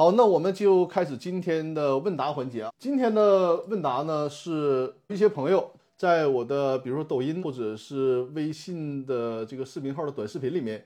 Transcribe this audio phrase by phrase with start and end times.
[0.00, 2.72] 好，那我们就开始今天的问答环节啊。
[2.78, 10.82] 今天的问答呢，是一些朋友在我的比如说抖音或者是微信的这个视频号的短视频里面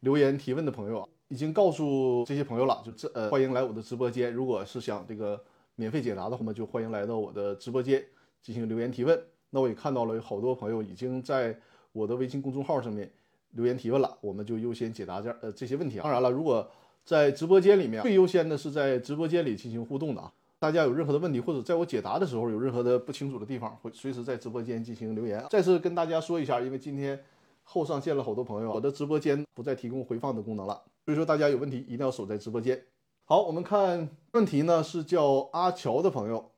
[0.00, 4.34] 留言提问的朋友啊，已经告诉这些朋友了，就这呃欢迎来我的直播间。
[4.34, 5.40] 如果是想这个
[5.76, 8.04] 免费解答的话呢，就欢迎来到我的直播间
[8.42, 9.16] 进行留言提问。
[9.50, 11.56] 那我也看到了有好多朋友已经在
[11.92, 13.08] 我的微信公众号上面
[13.52, 16.02] 留言提问了，我们就优先解答这呃这些问题啊。
[16.02, 16.68] 当然了，如果
[17.08, 25.46] 在直播间里面最优先的是在直播间里进行互动的啊，大家有任何的问题或者在我解答的时候有任何的不清楚的地方，会随时在直播间进行留言啊。
[25.48, 27.18] 再次跟大家说一下，因为今天
[27.64, 32.78] 后上线了好多朋友，我的直播间不再提供回放的功能了，所以说大家有问题一定要守在直播间。
[33.24, 36.50] 好，我们看问题呢是叫阿乔的朋友，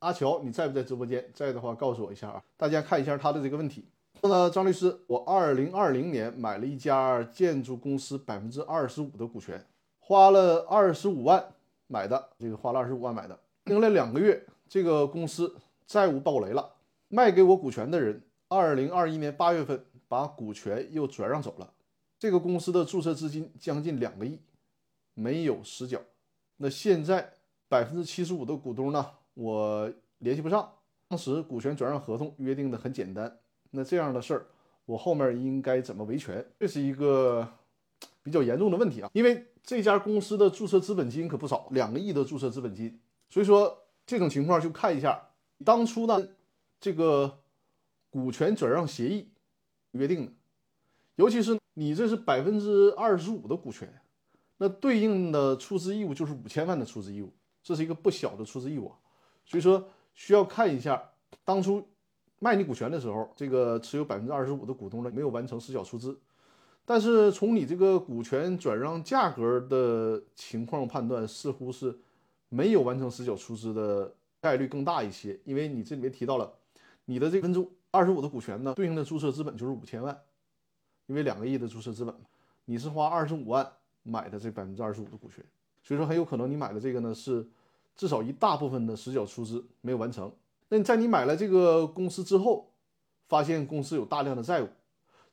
[0.00, 1.24] 阿乔你在不在直播间？
[1.32, 3.86] 在的话告诉我一下啊，大家看一下他的这个问题。
[4.20, 9.64] 说呢，张律师，我二零二零年买了一家建筑公司百分之二十五的股权。
[10.08, 11.52] 花了二十五万
[11.86, 15.54] 买的，这个花了二十五万买的，经了两个月，这个公司
[15.86, 16.76] 债务暴雷了。
[17.08, 21.74] 卖给我股权的人，二零二一年八月份把股权又转让走了。
[22.18, 24.40] 这个公司的注册资金将近两个亿，
[25.12, 26.00] 没有实缴。
[26.56, 27.34] 那现在
[27.68, 30.72] 百分之七十五的股东呢，我联系不上。
[31.06, 33.38] 当时股权转让合同约定的很简单，
[33.72, 34.46] 那这样的事儿，
[34.86, 36.42] 我后面应该怎么维权？
[36.58, 37.46] 这是一个
[38.28, 39.46] 比较严重的问题啊，因为。
[39.60, 42.98] 这家公司的注册资本金可不少，两个亿的注册资本金。
[43.28, 45.28] 所以说这种情况就看一下
[45.62, 46.26] 当初呢
[46.80, 47.40] 这个
[48.08, 49.28] 股权转让协议
[49.90, 50.32] 约定的，
[51.16, 53.92] 尤其是你这是百分之二十五的股权，
[54.56, 57.30] 那对应的出资义务就是五千万的出资义务，
[57.62, 58.90] 这是一个不小的出资义务。
[59.44, 61.10] 所以说需要看一下
[61.44, 61.86] 当初
[62.38, 66.18] 卖你股权的时候，这个持有百分之二十五的股东呢没有完成实缴出资。
[66.90, 71.94] 但是从你这个股权转让价格的情况判断，似乎是
[72.48, 76.50] 没有完成实缴出资的概率更大一些，因为你这里面提到了
[77.04, 80.18] 你的这分之二十五的股权呢，对应的注册资本就是五千万，
[81.04, 82.14] 因为两个亿的注册资本，
[82.64, 83.70] 你是花二十五万
[84.02, 85.44] 买的这百分之二十五的股权，
[85.82, 87.46] 所以说很有可能你买的这个呢是
[87.96, 90.32] 至少一大部分的实缴出资没有完成。
[90.70, 92.72] 那你在你买了这个公司之后，
[93.28, 94.68] 发现公司有大量的债务，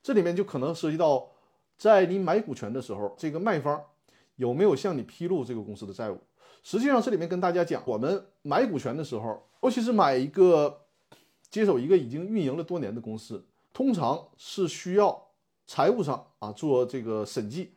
[0.04, 1.30] 这里面就可能涉及到。
[1.78, 3.82] 在你买股权的时候，这个卖方
[4.36, 6.20] 有没有向你披露这个公司的债务？
[6.64, 10.82] 实际上，这里面跟大家讲，我们买股权的时候，尤其是买一个
[11.50, 15.28] 接手一个已经运营了多年的公司，通常是需要
[15.68, 17.74] 财务上啊做这个审计，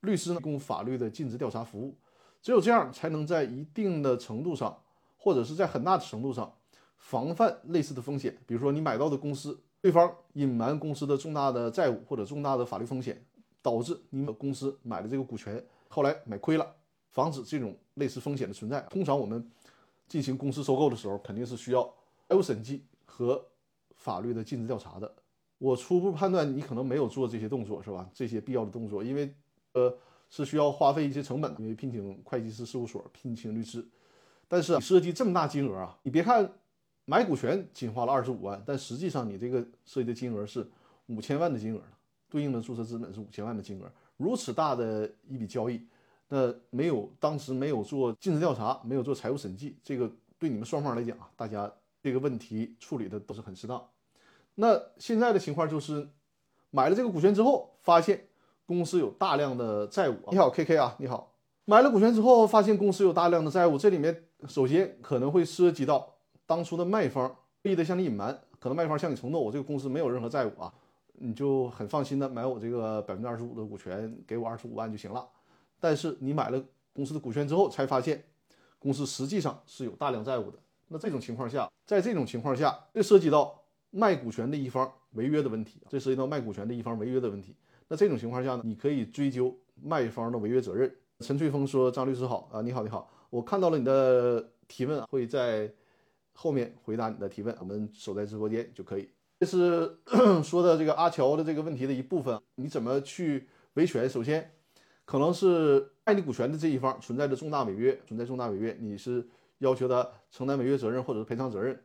[0.00, 1.96] 律师呢提供法律的尽职调查服务，
[2.42, 4.76] 只有这样才能在一定的程度上，
[5.16, 6.52] 或者是在很大的程度上
[6.96, 8.36] 防范类似的风险。
[8.46, 13.24] 比如说，你买到的公司，对方隐瞒公司的重大的债务或者重大的法律风险。
[13.62, 16.74] 导致你们公司买的这个股权后来买亏了，
[17.10, 18.80] 防止这种类似风险的存在。
[18.90, 19.48] 通常我们
[20.08, 21.82] 进行公司收购的时候，肯定是需要
[22.28, 23.42] 财务审计和
[23.96, 25.14] 法律的尽职调查的。
[25.58, 28.10] 我初步判断你可能没有做这些动作，是吧？
[28.12, 29.32] 这些必要的动作，因为
[29.74, 29.96] 呃
[30.28, 33.86] 是需要花费一些成本，因为聘请会计师事务所、聘请律师。
[34.48, 36.52] 但是涉及这么大金额啊，你别看
[37.04, 40.68] 买股权仅花了二十五万，但实际上你这个涉及的金额是
[41.06, 41.92] 五千万的金额呢。
[42.32, 43.84] 对应的注册资本是五千万的金额，
[44.16, 45.86] 如此大的一笔交易，
[46.28, 51.70] 那没有当时没有做尽职调查，没有做财务审计，这个对你们双方来讲啊，大家
[52.02, 53.86] 这个问题处理的都是很适当。
[54.54, 56.08] 那现在的情况就是，
[56.70, 58.28] 买了这个股权之后，发现
[58.64, 60.28] 公司有大量的债务啊。
[60.30, 61.34] 你好，K K 啊，你好，
[61.66, 66.14] 买了股权之后，发现公司有大量的债务，这里面首先可能会涉及到
[66.46, 70.72] 当初的卖方故意的向你隐瞒，可能卖方向你承诺，我这个公司没有任何债务啊。
[71.14, 75.28] 你就很放心的买我这个百分之二十五的股权，给我二十五万就行了。
[75.78, 78.22] 但是你买了公司的股权之后，才发现
[78.78, 80.58] 公司实际上是有大量债务的。
[80.88, 87.56] 那这种情况下，在这种情况下，这涉及到卖股权的一方违约的问题，这涉及到卖股权的一方违约的问题。
[87.88, 90.92] 那这种情况下呢，你可以追究卖方的违约责任。
[91.20, 95.72] 陈翠峰说：“张律师好啊，你好，你好，我看到了你的提问，会在
[96.32, 97.56] 后面回答你的提问。
[97.60, 99.08] 我们守在直播间就可以。”
[99.42, 99.98] 这是
[100.44, 102.40] 说的这个阿乔的这个问题的一部分。
[102.54, 104.08] 你怎么去维权？
[104.08, 104.52] 首先，
[105.04, 109.26] 可能是卖你股权的这一方存在着重大违约，存在重大违约，你是
[109.58, 111.76] 要求他承担违约责任或者是赔偿责任，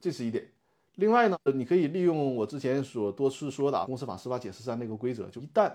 [0.00, 0.48] 这是一点。
[0.94, 5.72] 另外呢，你可以利用我之前所多次说的《公司法司法解释三》那个规则，就一旦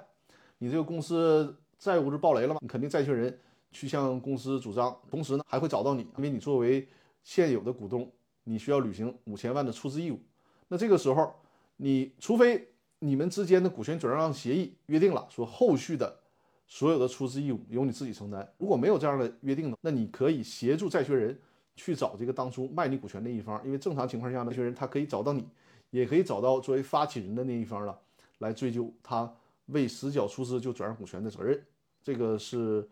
[0.60, 3.38] 你这个公司债务是暴雷了嘛，你肯定债权人
[3.72, 6.88] 去向公司主张，同时呢还会找到你，因为你作为
[7.24, 8.10] 现有的股东，
[8.46, 10.22] 你需要履行五千万的出资义务。
[10.68, 11.34] 那这个时候，
[11.78, 12.68] 你除非
[13.00, 16.18] 你们之间的股权转让协议约定了，说后续的
[16.68, 18.52] 所有的出资义务由你自己承担。
[18.58, 21.40] 如果没有这样的约定呢，那你可以协助债权人
[21.76, 25.48] 去找这个当初卖你股权那一方，因为正常情况下呢，债权人他可以找到你，
[25.92, 28.00] 也可以找到作为发起人的那一方了，
[28.40, 29.32] 来追究他
[29.68, 31.62] 未实缴出资就转让股权的责任。
[32.02, 32.88] 这个是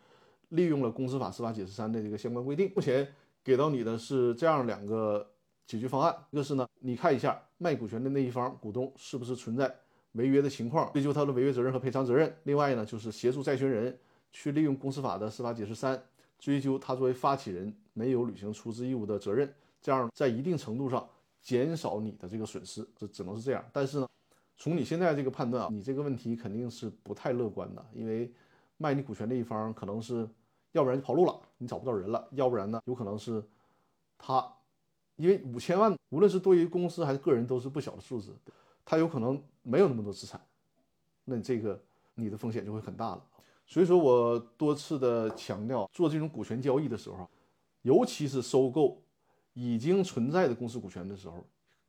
[0.49, 2.71] 利用了公司法司法解释三的这个相关规定。
[2.75, 3.07] 目前
[3.43, 5.27] 给到你的是这样两个
[5.65, 9.73] 解决方案：一个是呢，你看一下卖股权的那一方股东是不是存在
[10.11, 13.97] 违约的情况，追究他的违约责任和赔偿责任；另外呢，就是协助债权人
[14.33, 15.97] 去利用公司法的司法解释三，
[16.37, 19.49] 追究他作为发起人没有履行出资义务的责任。
[19.81, 21.07] 这样在一定程度上
[21.41, 23.63] 减少你的这个损失，这只能是这样。
[23.71, 24.09] 但是呢，
[24.57, 28.29] 从你现在这个判断啊，你这个问题肯定是不太乐观的，因为。
[28.77, 30.27] 卖你股权那一方可能是，
[30.71, 33.41] 要不然就跑路了，你找不到人了；要不然呢，有可能是
[34.17, 34.45] 他，
[35.15, 38.35] 因为五千万无论是对于公司还是个人都是不小的数字，
[38.85, 40.39] 他有可能没有那么多资产，
[41.25, 41.81] 那这个
[42.15, 43.25] 你的风险就会很大了。
[43.65, 47.29] 所以说我多次的强调，做这种股权交易的时候，
[47.81, 49.01] 尤其是收购
[49.53, 51.45] 已经存在的公司股权的时候，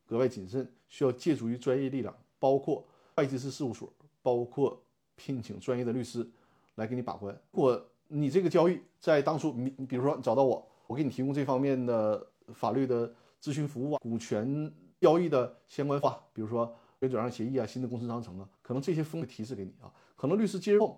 [0.07, 2.87] 格外谨慎，需要借助于专业力量，包括
[3.17, 3.93] 会计师事务所，
[4.23, 4.81] 包括
[5.17, 6.29] 聘请专业的律师。
[6.77, 7.33] 来给你把关。
[7.53, 20.97] 如果你这个交易在当初，你比如说你找到我，我给你提供这方面的法律的咨询服务啊，股权交易的相关话，比如说转让协议啊、新的公司章程啊，可能这些风险提示给你啊，可能律师介入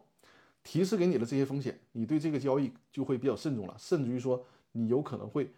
[0.63, 5.51] 提示给你了这些风险，你对这个交易就会比较慎重了，甚至于说你有可能会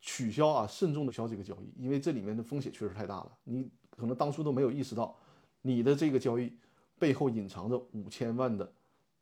[0.00, 5.16] 取消啊，慎重的取消这个交易，因为这里面的风险确实太大了，你可能当初都没有意识到
[5.62, 6.52] 你的这个交易
[6.98, 8.72] 背后隐藏着五千万的。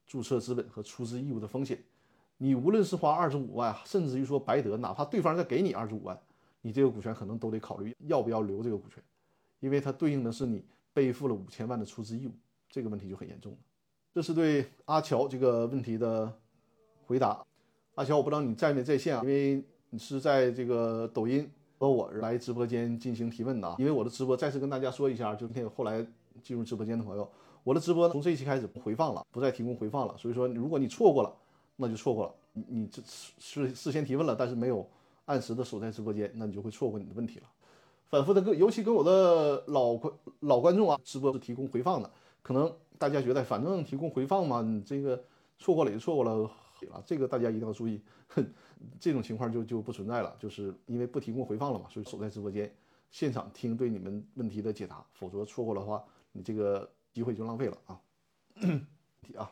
[0.09, 1.82] 注册资本和出资义务的风险，
[2.38, 6.19] 你无论是花二十五万，甚至于说白得，哪怕对方再给你二十五万，
[6.61, 9.03] 你这个股权可能都得考虑要不要留这个股权，
[9.61, 10.62] 因为它对应的是你
[10.93, 12.33] 背负了五千万的出资义务，
[12.69, 13.59] 这个问题就很严重了。
[14.12, 16.33] 这是对阿乔这个问题的
[17.06, 17.44] 回答。
[17.94, 19.23] 阿乔，我不知道你在没在线啊？
[19.23, 23.77] 因为你是在这个抖音和我来直播间进行提问的啊。
[23.79, 26.06] 因为我的直播再次跟大家说一下，就那个后来
[26.43, 27.27] 进入直播间的朋友。
[27.65, 30.17] 我的直播从这一期开始不回放了，不再提供回放了。
[30.19, 31.35] 所以说，如果你错过了，
[31.76, 32.34] 那就错过了。
[32.52, 33.02] 你你这
[33.38, 34.88] 是事先提问了，但是没有
[35.26, 37.46] 按时的守在直播间，那你就会错过你的问题了。
[38.08, 42.11] 反复的跟，尤其跟我的老观老观众啊，直播是提供回放的，
[42.43, 45.23] 可能大家觉得反正提供回放嘛，你这个
[45.58, 46.50] 错过了也就错过了。
[47.05, 48.00] 这个大家一定要注意，
[49.00, 52.73] 这种情况就就不存在了，就是因为不提供回放了嘛，所以守在直播间
[53.11, 56.88] 现场听对你们问题的解答，否则错过的话，你这个。
[57.17, 57.99] 机会就浪费了啊！
[59.23, 59.50] 题啊，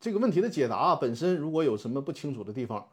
[0.00, 2.88] 这个问题的解答啊本身如果有什么不清楚的地方，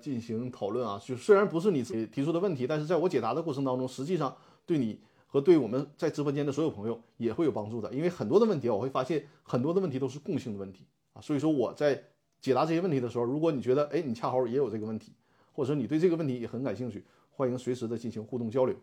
[0.00, 0.98] 进行讨论啊。
[1.04, 4.34] 就虽然不是你提出的问题，但是在我解答的过程当中，实际上
[4.64, 7.92] 对你和对我们在直播间的所有朋友也会有帮助的。
[7.92, 11.20] 因为很多的问题，我会发现很多的问题都是共性的问题啊。
[11.20, 12.02] 所以说我在
[12.40, 15.12] 解答这些问题的时候，如果你觉得哎，你恰好也有这个问题，
[15.52, 18.74] 或者说你对这个问题也很感兴趣，欢迎随时的进行互动交流。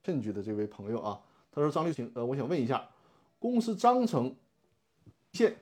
[0.00, 1.20] 证据的这位朋友啊。
[1.54, 2.88] 他说：“张律师，呃，我想问一下，
[3.38, 4.34] 公司章程
[5.34, 5.54] 现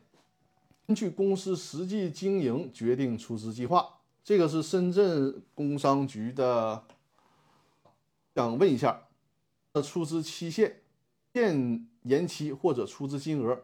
[0.91, 3.89] 根据公司实际经营决定出资计划，
[4.25, 6.83] 这个是深圳工商局的。
[8.35, 9.01] 想问一下，
[9.73, 10.81] 那出资期限
[11.33, 13.57] 限延期或者出资金额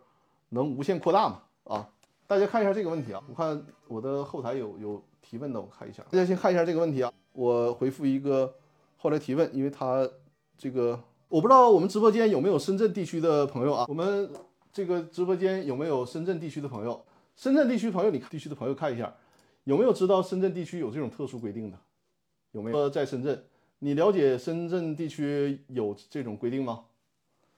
[0.50, 1.42] 能无限扩大吗？
[1.64, 1.90] 啊，
[2.28, 8.54] 大家看一下这个问题啊，我看我的后台有有提问的，我看一下，大家先看一下这个问题啊，我回复一个
[8.98, 10.08] 后来提问，因为他
[10.56, 13.86] 这个。”我不知道我们直播间有没有深圳地区的朋友啊？
[13.88, 14.30] 我们
[14.72, 17.04] 这个直播间有没有深圳地区的朋友？
[17.36, 19.14] 深圳地区朋友，你地区的朋友看一下，
[19.64, 21.78] 有没有知道深圳地区有这种特殊规定的？
[22.52, 22.88] 有没有？
[22.88, 23.44] 在深圳，
[23.80, 26.86] 你了解深圳地区有这种规定吗？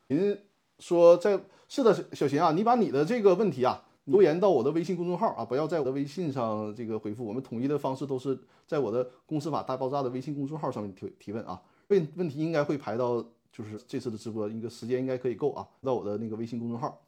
[0.08, 0.37] 您
[0.80, 7.25] 说在是的，小秦啊，你把你的这个问题啊留言到我的微信公众号啊，不要在我的微信上这个回复。
[7.25, 11.62] 我们统一的方式都是在我的公司法大爆炸的微信公众号上面提提问啊。
[11.88, 13.25] 问问题应该会排到。
[13.50, 15.66] 就是这次的直播，一个时间应该可以够啊。
[15.82, 17.02] 到我的那个微信公众号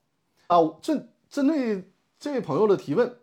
[0.48, 1.84] 啊，针针对
[2.20, 3.16] 这位朋友的提问，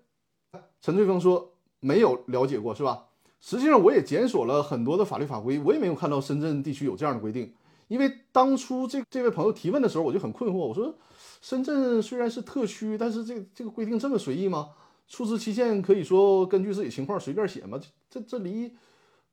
[0.81, 3.05] 陈翠峰说没有了解过是吧？
[3.39, 7.53] 实际上我也检索了很多的法律法规，我也没有看到深圳地区有这样的规定。
[7.89, 10.97] 因为当初这这位朋友提问的时候，我就很困惑，我说
[11.41, 14.71] 深圳虽然是特区，但是这这个规定这么随意吗？
[15.07, 17.79] 出资期限可以说根据自己情况随便写吗？
[17.79, 18.75] 这这这离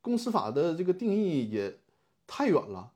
[0.02, 1.74] 公司法的这个定义也
[2.26, 2.90] 太远了。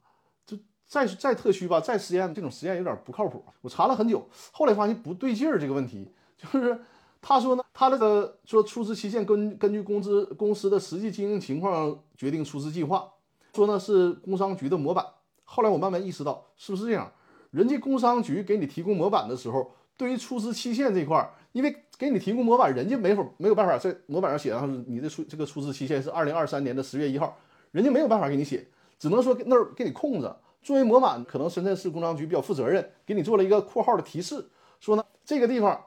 [0.87, 3.45] 再再特区吧，再实验这种实验有点不靠谱。
[3.61, 5.59] 我查了很久，后来发现不对劲儿。
[5.59, 6.79] 这个问题就是
[7.21, 13.13] 他说呢，他那个说出资期限根根据公司公司的实际经营情况决定出资计划，
[13.53, 15.05] 说呢是工商局的模板。
[15.45, 17.11] 后来我慢慢意识到，是不是这样？
[17.51, 27.37] 人家工商局给你提供模板的时候，对于出资期限这块儿，因为给你提供模板，人家没法没有办法在模板上写上你的出这个出资期限是二零二三年的十月一号，
[27.73, 28.69] 人家没有办法给你写，
[28.99, 30.41] 只能说那儿给你空着。
[30.63, 34.47] 作为模板，可能深圳市工商局比较负责任，给你做了一个括号的提示，
[34.79, 35.81] 说呢这个地方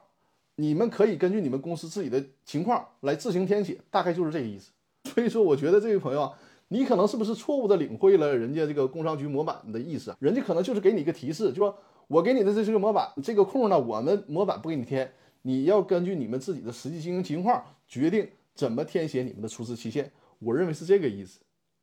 [0.56, 4.70] 你们可以根据你们公司自己的情况来自行填写，大概就是这个意思。
[5.14, 6.32] 所以说，我觉得这位朋友啊，
[6.68, 10.14] 你可能是不是错误的领会了人家这个工商局模板的意思？
[10.20, 20.12] 人家可能就是给你一个提示，就说我给你的这是个模板，这个空呢，我们模板不给你填，你要根据你们自己的实际经营情况决定怎么填写你们的出资期限。
[20.38, 21.40] 我认为是这个意思，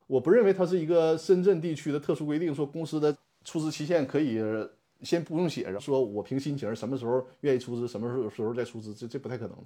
[0.08, 4.40] 我不认为它是一个深圳地区的特殊规定，说公司的出资期限可以
[5.02, 9.66] 先不用写着，说我凭心情什么时候愿意出资，什么时候有时候再出资，这这不太可能的，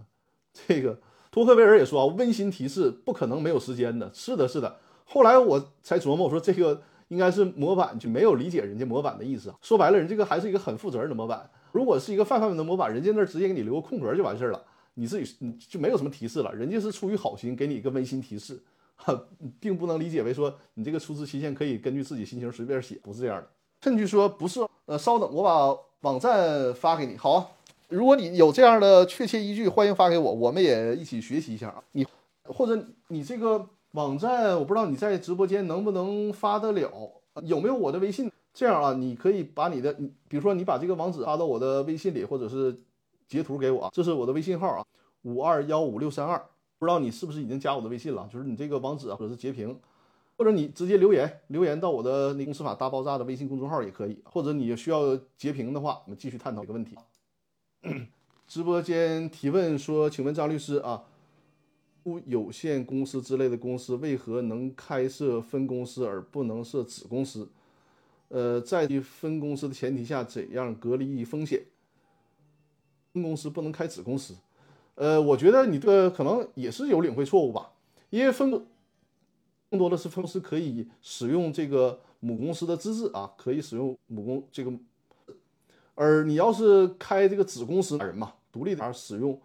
[0.68, 1.00] 这个。
[1.32, 4.12] 托克维尔也说啊，温馨提示不可能没有时间的。
[4.14, 4.78] 是的，是的。
[5.04, 9.52] 后来我才琢磨，我说这个应该是模板就没有理解人家模板的意思。
[9.60, 11.50] 说白了，人这个还是一个很负责任的模板。
[11.72, 14.64] 如果是一个泛泛的模板，人家那儿直接给你留个空格就完事儿了，
[14.94, 16.54] 你自己你就没有什么提示了。
[16.54, 18.62] 人家是出于好心给你一个温馨提示，
[18.94, 19.26] 哈，
[19.60, 23.48] 并不能理解为说你这个出资期限可以根据自己心情随便写，不是这样的。
[23.84, 27.18] 甚至说不是，呃，稍等，我把网站发给你。
[27.18, 27.46] 好啊。
[27.90, 31.84] 如果你有这样的确切依据，欢迎发给我，我们也一起学习一下啊。
[31.92, 32.08] 你
[32.46, 36.90] 或者你这个网站，我不知道你在直播间能不能发得了，
[37.44, 38.32] 有没有我的微信？
[38.54, 39.92] 这样啊，你可以把你的，
[40.30, 42.74] 比如说你把这个网址发到我的微信里，或者是
[43.28, 44.86] 截图给我，这是我的微信号啊，
[45.24, 46.42] 五二幺五六三二。
[46.80, 48.28] 不知道你是不是已经加我的微信了？
[48.32, 49.78] 就是你这个网址啊，或者是截屏，
[50.44, 54.22] 或者你直接留言，留言到我的公司法大爆炸的微信公众号也可以。
[54.26, 56.98] 或者你需要截屏的话，我们继续探讨一个问题。
[58.46, 61.06] 直播间提问说：“请问张律师啊，
[62.26, 67.48] 有限公司之类的公司为何能开设分公司而不能设子公司？
[68.28, 71.64] 呃，在分公司的前提下，怎样隔离风险？
[73.14, 74.36] 分公司不能开子公司？
[74.96, 77.72] 呃，我觉得你这个可能也是有领会错误吧，
[78.10, 78.66] 因为分公
[79.74, 84.72] 更多的是分公司可以使用这个母公司的资质啊，可以使用母公这个。”
[85.96, 89.42] 而你要是开这个子公司人嘛，独立的使用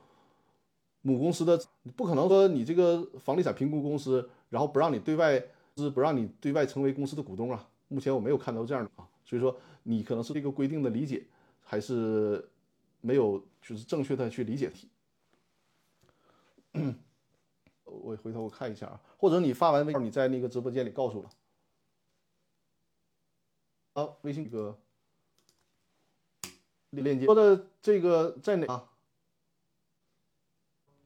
[1.01, 1.59] 母公司的，
[1.97, 5.43] 不可能说你这个房地产评估公司，然后不让你对外
[5.79, 7.67] 是不让你对外成为公司的股东啊。
[7.89, 11.25] 目前我没有看到这样的啊，所以说你可能是这个规定的理解
[11.65, 12.47] 还是
[13.01, 14.91] 没有就是正确的去理解题。
[18.02, 21.31] 我回头我看一下啊，或者你发完微你在那个直播间里告诉了。
[23.95, 24.78] 好，微信哥。
[26.90, 28.88] 链接说的这个在哪啊？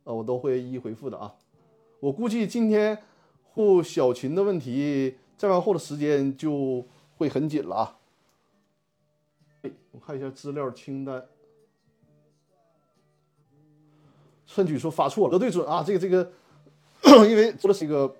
[0.05, 1.35] 我都会一一回复的啊。
[2.01, 3.03] 我估计今天
[3.43, 7.99] 护小群的问题，再往后的时间就会很紧了啊。
[9.91, 11.27] 我看一下资料清单。
[14.47, 16.31] 春举说发错了，核对准啊，这个这个，
[17.29, 18.15] 因为做的是一个，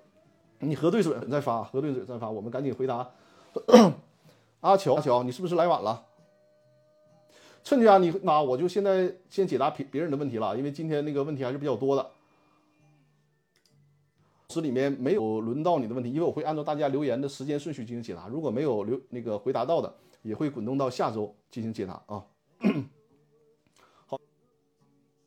[0.59, 3.09] 你核对准再发，核对准再发，我们赶紧回答。
[4.61, 6.05] 阿乔，阿乔，你是不是来晚了？
[7.63, 12.11] 趁家，你那我就现在先解答别别人的问题了，因为今天那个问题还是比较多的。
[14.47, 18.27] 这里面没有轮到你的问题，因为我会按照大家留言的时间顺序进行解答。
[18.27, 22.23] 如果没有留那个回答到的，也会滚动到下周进行解答啊。
[24.05, 24.19] 好，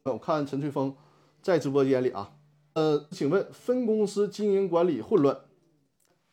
[0.04, 0.94] 我看陈翠峰
[1.42, 2.30] 在直播间里啊，
[2.76, 5.34] 呃，请问分公司经营管理混乱，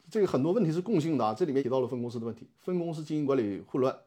[0.10, 3.98] 这个很多问题是共性的啊，这里面提到了分公司的问题，分公司经营管理混乱。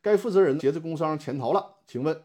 [0.00, 2.16] 该负责人挟着工商潜逃了，请问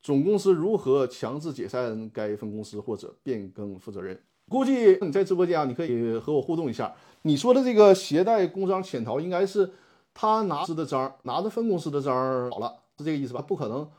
[0.00, 4.22] 总公司如何强制解散该分公司或者变更负责人？
[4.48, 6.94] 估计你在直播间啊，你可以和我互动一下。
[7.22, 9.68] 你说的这个携带工商潜逃，应该是
[10.14, 13.42] 他拿着的章，拿着分公司的章跑了，是这个意思吧？
[13.42, 13.90] 不可能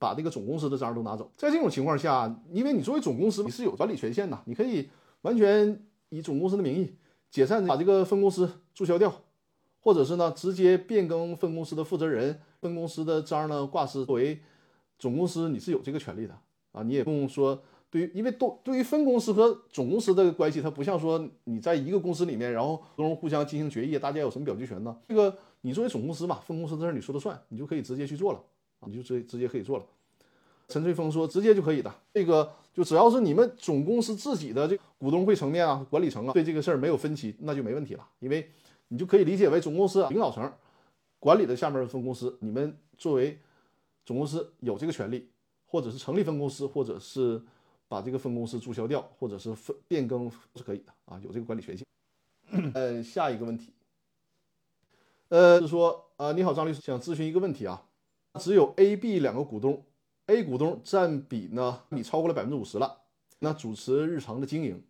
[0.00, 1.30] 把这个总公司的章都拿走。
[1.36, 4.88] 在这种情况下，因为你作为总公司，你是有管理权限的，你可以
[5.20, 6.96] 完全以总公司的名义
[7.30, 9.12] 解散，把这个分公司注销掉，
[9.80, 12.40] 或者是呢直接变更分公司的负责人。
[12.62, 14.40] 分公司的章呢挂失，作为
[14.98, 16.34] 总公司你是有这个权利的
[16.72, 24.96] 啊，你也不用说对于，因为都对于分公司和总公司的关系，它不像说你在一个公司里面，然后股东互相进行决议，大家有什么表决权呢？
[25.08, 28.40] 这个你作为总公司嘛，分公司的事你说了算，你就可以直接去做了，
[28.86, 29.84] 你就直直接可以做了。
[30.68, 38.48] 陈翠峰说直接就可以的，这个就只要是你们总公司自己的这股东会层面啊、管理层啊，对这个事儿没有分歧，那就没问题了，因为
[38.88, 40.52] 你就可以理解为总公司领导层。
[41.18, 43.38] 管理的下面的分公司，你们作为
[44.06, 45.28] 总公司有这个权利，
[45.66, 47.42] 或者是成立分公司，或者是
[47.88, 51.84] 把这个分公司注销掉，或者是分变更是可以的啊，有这个管理权限。
[52.72, 53.74] 呃，下一个问题，
[55.28, 57.82] 呃，是说啊，你好，张律师，想咨询一个问题啊，
[58.38, 59.82] 只有 A、B 两个股东
[60.26, 62.98] A 股东占比呢，你超过了百分之五十了，
[63.40, 64.82] 那主持日常的经营，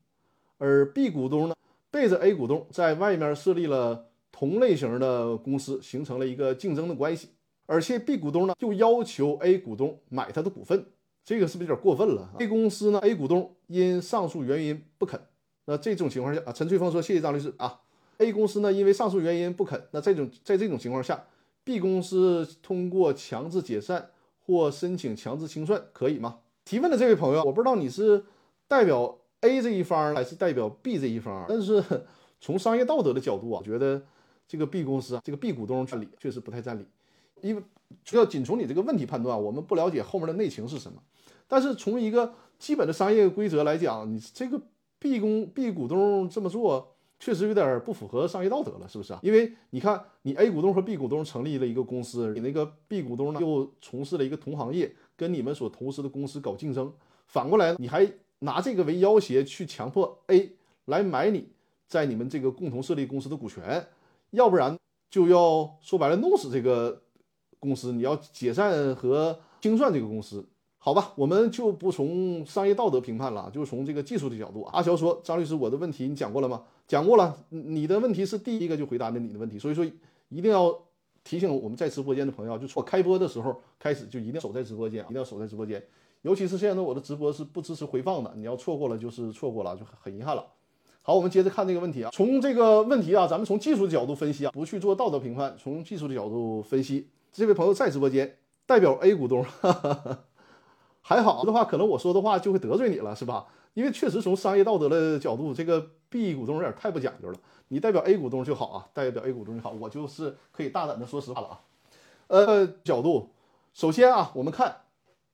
[0.59, 1.55] 而 B 股东呢，
[1.91, 7.29] 背着 A 股东在外面设立了同类型的公司，形成了一个竞争的关系，
[7.67, 10.85] 而且 B 股东呢又要求 A 股东买他的股份，
[11.25, 15.19] 这个是不是有点过分了？A 公司呢，A 股东因上述原因不肯，
[15.65, 17.81] 那这种情况下啊，陈翠峰说：“谢谢张律师啊。
[18.19, 21.25] ”A 公司呢，因为上述原因不肯，那这种在这种情况下
[21.65, 24.11] ，B 公司通过强制解散。
[24.47, 26.39] 或申请强制清算可以吗？
[26.65, 28.25] 提问的这位朋友，我不知道你是
[28.67, 31.85] 代表 A 这一方还是代表 B 这一方，但是
[32.41, 34.03] 从商业道德的角度啊，我觉得
[34.49, 36.85] 这个 B 公司啊，这个 B 股东占理确实不太占理，
[37.43, 37.63] 因为
[38.11, 41.01] 要仅从你这个问题判断，我们不了解后面的内情是什么。
[41.47, 44.61] 但是从一个基本的商业规则来讲，你这个
[44.99, 46.97] B 公 B 股东这么做。
[47.21, 49.21] 确实有点不符合商业道德了，是不是啊？
[49.23, 56.91] 因为你看，你 A 股东和 B 股东成立了一个公司，你那个 B 股东呢又从事了一个同行业，跟你们所投资的公司搞竞争。
[57.27, 61.51] 反过来，你还拿这个为要挟去强迫 A 来买你
[61.87, 63.87] 在你们这个共同设立公司的股权，
[64.31, 64.75] 要不然
[65.11, 67.03] 就要说白了弄死这个
[67.59, 70.49] 公司，你要解散和清算这个公司。
[70.83, 74.63] 好吧，我们就不从商业道德评判了，就从这个技术的角度。
[74.73, 76.63] 阿乔说：“张律师，我的问题你讲过了吗？
[76.89, 77.37] 讲过了。
[77.51, 79.85] 你的问题是第一个就回答的你的问题，所以说
[80.31, 80.75] 一定要
[81.23, 85.85] 提醒我们在直播间的朋友，就从开播的时候开始就一定守在直播间，一定要守在直播间。
[86.23, 90.47] 尤其是现在我的直播是不支持回放的，你要错过了就是错过了，就很遗憾了。
[91.03, 97.07] 好，我们接着看这个问题啊，从这个问题啊，咱们从技术的角度分析啊，不去做道德评判，从技术的角度分析。
[97.31, 99.45] 这位朋友在直播间，代表 A 股东。
[99.45, 100.25] 哈哈哈。
[101.03, 103.47] 还好的话，可能我说的话就会得罪你了，是吧？
[103.75, 107.39] 因为确实从商业道德的角度，这个 B 股东有点太不讲究了。
[107.69, 111.61] 你代表 A 股东就好啊，代表 A 股东就好，我就是可以大胆的说实话了啊。
[112.27, 113.29] 呃，角度，
[113.73, 114.77] 首先啊，我们看，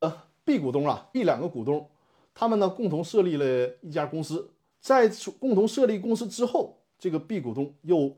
[0.01, 0.13] 呃
[0.45, 1.89] ，B 股东啊，B 两个股东，
[2.35, 8.15] 他们呢共同设立了一家公司，在共同设立公司之后，这个 B 股东又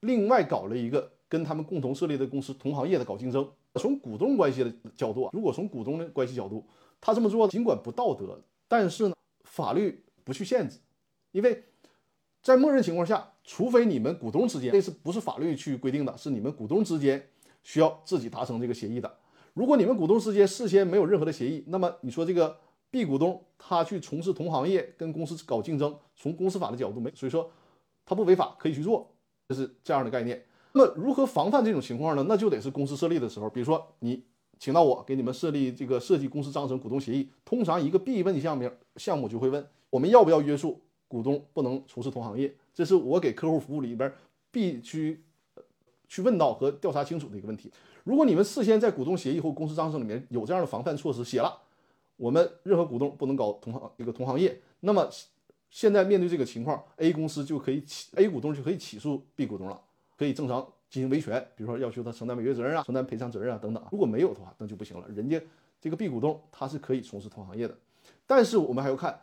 [0.00, 3.48] 另外搞了一个跟他们共同设立的公司同行业的搞竞争。
[3.74, 6.66] 从股东关系的角度啊，如果从股东的关系角度，
[7.00, 10.78] 他这么做尽管不道德，但是呢，法律不去限制，
[11.32, 11.64] 因为
[12.42, 17.28] 在默认情况下，除非你们股东之间，这是不是法律去规定的，是你们股东之间
[17.62, 19.18] 需要自己达成这个协议的。
[19.54, 22.56] 如果你们股东之间事先没有任何的协议，那么你说这个
[22.90, 27.50] B 股东他去从事同行业跟公司搞竞争，从公司法的角度没，所以说
[28.04, 29.10] 他不违法，可以去做，
[29.48, 30.44] 就是这样的概念。
[30.72, 32.24] 那么如何防范这种情况呢？
[32.28, 34.22] 那就得是公司设立的时候，比如说你。
[34.60, 37.26] 请到我给你们设立这个设计公司章程股东协议。
[37.46, 44.12] 通常一个必问项目项目就会问我们要不要约束股东不能从事同行业，这是我给客户服务里边
[44.50, 45.18] 必须
[46.06, 47.72] 去问到和调查清楚的一个问题。
[48.04, 51.58] 如果你们事先在股东协议或公司章程里面有这样的防范措施写了，
[52.16, 55.08] 我们任何股东不能搞同行这个同行业，那么
[55.70, 59.80] 现在面对这个情况，A 公司就可以起 A 股东就可以起诉 B 股东了，
[60.18, 60.70] 可以正常。
[60.90, 63.82] 进行维权，比如说要求他承担违约责任啊，承担赔偿责任啊等等。
[63.92, 65.08] 如果没有的话，那就不行了。
[65.08, 65.40] 人家
[65.80, 67.78] 这个 B 股东他是可以从事同行业的，
[68.26, 69.20] 但是我们还要看，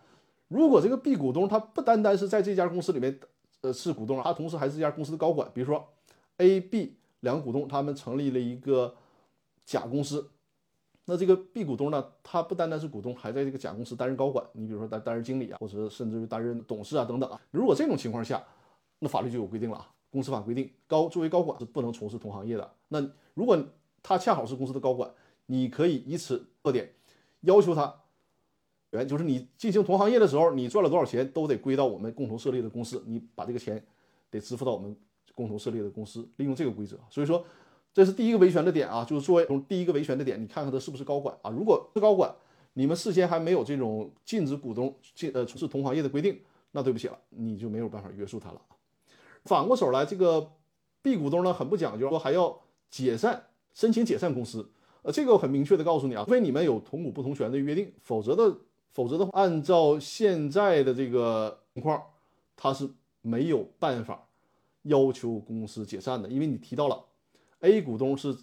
[0.48, 3.20] 如果这个 B 股东他不单单是在这家公司里面，
[3.62, 5.52] 呃，是股东，他同时还是这家公司的高管。
[5.54, 5.86] 比如说
[6.38, 8.96] A、B 两个股东，他们成立了一个
[9.66, 10.30] 甲公司，
[11.04, 14.46] 那这个 B 股东呢，他不单单是股东，还在这个甲公司担任高管。
[14.54, 17.42] 你比如说担担任经理啊，或者甚至于担任董事啊等等啊。
[17.52, 18.42] 如果这种情况下，
[19.00, 19.92] 那法律就有规定了啊。
[20.18, 22.74] 公司法规定，高作为高管是不能从事同行业的。
[22.88, 23.00] 那
[23.36, 23.56] 如果
[24.02, 25.08] 他恰好是公司的高管，
[25.46, 26.92] 你可以以此特点
[27.42, 27.94] 要求他，
[28.90, 33.86] 原就是你进行同行业的时候，你赚了多少钱都得归到我们共同设立的公司，你把这个钱
[34.32, 34.98] 得支付到我们
[35.36, 36.98] 共同设立的公司，利用这个规则。
[37.12, 37.46] 所以说，
[37.94, 41.52] 这是第一个维权的点啊，就是作为从第一个维权的点，你看看他是不是高管啊？
[41.52, 42.34] 如果是高管，
[42.74, 46.40] 你们事先还没有这种禁止股东进呃从事同行业的规定，
[46.72, 48.62] 那对不起了，你就没有办法约束他了。
[49.48, 50.52] 反过手来，这个
[51.02, 52.60] B 股东呢很不讲究，说还要
[52.92, 54.70] 解散，申请解散公司。
[55.04, 58.58] 呃，这个我很明确的告诉你啊，除非你们有同股不同权的约定，否则的，
[58.92, 62.02] 否则的话，按照现在的这个情况，
[62.56, 62.90] 他是
[63.22, 64.28] 没有办法
[64.84, 67.06] 要求公司解散的，因为你提到了
[67.62, 68.36] A 股东是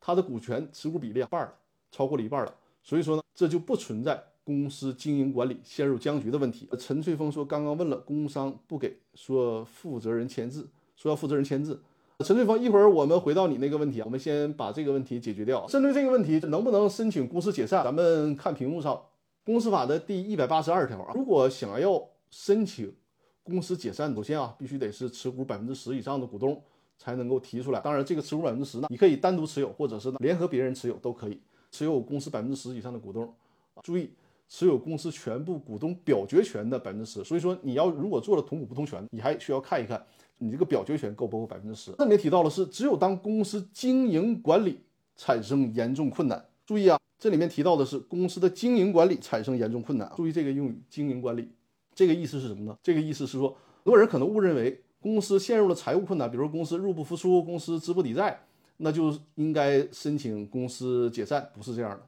[0.00, 1.54] 他的股权持股比例一半了，
[1.90, 4.22] 超过了一半了，所以说呢，这就不存在。
[4.44, 11.82] 公司经营管理陷入僵局的问题，陈翠峰说：“刚刚问了工商不给，说负责人签字，说要负责人签字。”
[12.20, 15.66] 陈翠峰，一会儿我们回到你那个问题啊，我们先把这个问题解决掉。
[15.66, 17.82] 针对这个问题，能不能申请公司解散？
[17.82, 18.94] 咱们看屏幕上
[19.44, 22.94] 《公司法》的第一百八十二条啊，如果想要申请
[23.42, 26.62] 公司解散，首先啊，必须得是持股百分之十以上的股东
[26.98, 27.80] 才能够提出来。
[27.80, 31.40] 当然，这个持股百分之十呢，你可以单独持有，或者是呢联合别人持有都可以。
[31.72, 33.34] 持有公司百分之十以上的股东，
[33.82, 34.10] 注意
[34.56, 37.24] 持有公司全部股东表决权的百分之十。
[37.24, 40.00] 所以说，你要如果做了同股不同权，你还需要看一看
[40.38, 41.90] 你这个表决权够不够百分之十。
[41.98, 44.78] 这里面提到的是，只有当公司经营管理
[45.16, 50.08] 产生严重困难，注意啊，这里面提到的是公司的经营管理产生严重困难。
[50.14, 51.48] 注意这个用语“经营管理”，
[51.92, 52.78] 这个意思是什么呢？
[52.80, 54.80] 这个意思是说，很多人可能误认为。
[55.00, 58.40] 公司陷入了财务困难，比如说公司入不敷出，公司资不抵债，
[58.78, 61.46] 那就应该申请公司解散。
[61.52, 62.00] 不是这样的，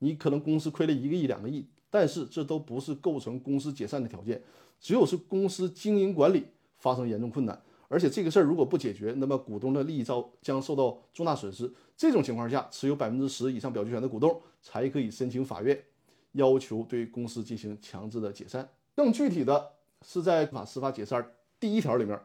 [0.00, 4.42] 你可能公司亏了一个亿、两个亿，但是这都不是构成公司解散的条件。
[4.80, 6.46] 只有是公司经营管理
[6.78, 11.70] 发生严重困难，而且这个事儿如果不解决，那么股东的利益遭将受到重大损失。
[11.94, 15.84] 这种情况下，持有百分之十以上表决权的股东才可以申请法院
[16.32, 18.66] 要求对公司进行强制的解散。
[18.96, 22.18] 更具体的是在法司法解散第一条里面。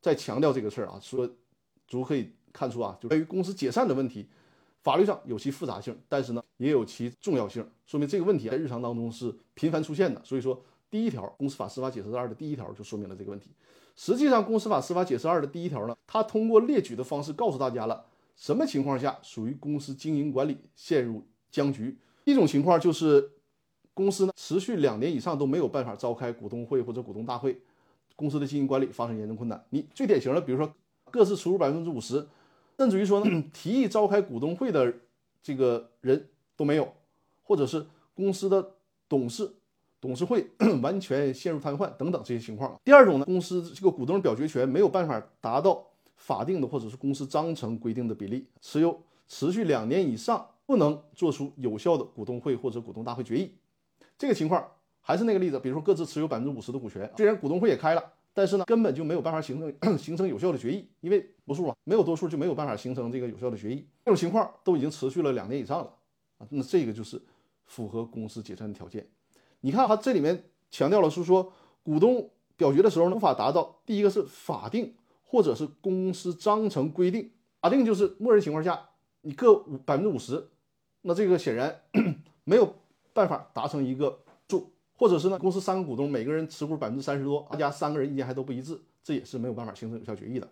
[0.00, 1.26] 在强调这个事儿啊，说
[1.88, 4.28] 足可以看出啊，就关于公司解散的问题，
[4.82, 10.20] 法律上有其复杂性，但是呢也有其重要性，说明这个问题在日常当中是频繁出现的。
[10.24, 13.50] 所以说，第一条《公司法司法解释二》的第一条就说明了这个问题。
[13.96, 18.04] 实际上，《公司法司法解释二》的第一条呢，它通过列举的方式告诉大家了
[18.36, 21.96] 什么情况下属于公司经营管理陷入僵局。
[22.24, 23.30] 一种情况就是
[23.92, 27.60] 公司呢持续两年以上都没有办法召开股东会或者股东大会。
[28.16, 30.72] 公司的经营管理发生严重困难，你最典型的，比如说
[31.10, 32.24] 各自持股百分之五十，
[32.78, 34.94] 甚至于说呢， 提议召开股东会的
[35.42, 36.92] 这个人都没有，
[37.42, 38.74] 或者是公司的
[39.08, 39.50] 董事、
[40.00, 40.46] 董事会
[40.82, 42.74] 完全陷入瘫痪等等这些情况。
[42.84, 45.84] 第二种呢，公司这个股东表决权没有办法达到
[46.16, 53.52] 法定的或者是公司章程规定的比例，持有持续两年以上不能做出有效的股东会或者股东大会决议，
[54.16, 54.66] 这个情况。
[55.06, 63.86] 还是那个例子，比如说各自持有百分之五十的股权，虽然股东会也开了，但是呢，根本就没有办法形成 形成有效的决议，因为不数嘛，没有多数就没有办法形成这个有效的决议。
[64.02, 65.94] 这种情况都已经持续了两年以上了
[66.38, 67.20] 啊，那这个就是
[67.66, 69.06] 符合公司解散的条件。
[69.60, 74.94] 你看哈这里面强调了是说，股东表决的时候无法达到第一个是法定
[75.24, 78.90] 或者是公司章程规定，法定就是默认情况下
[79.22, 80.48] 你各五百分之五十，
[81.02, 81.82] 那这个显然
[82.44, 82.74] 没有
[83.12, 84.20] 办法达成一个。
[84.96, 90.48] 或者是呢，公司三个股东每个人持股百分之三十多，大家三个人意见还都不一致，这也是没有办法形成有效决议的。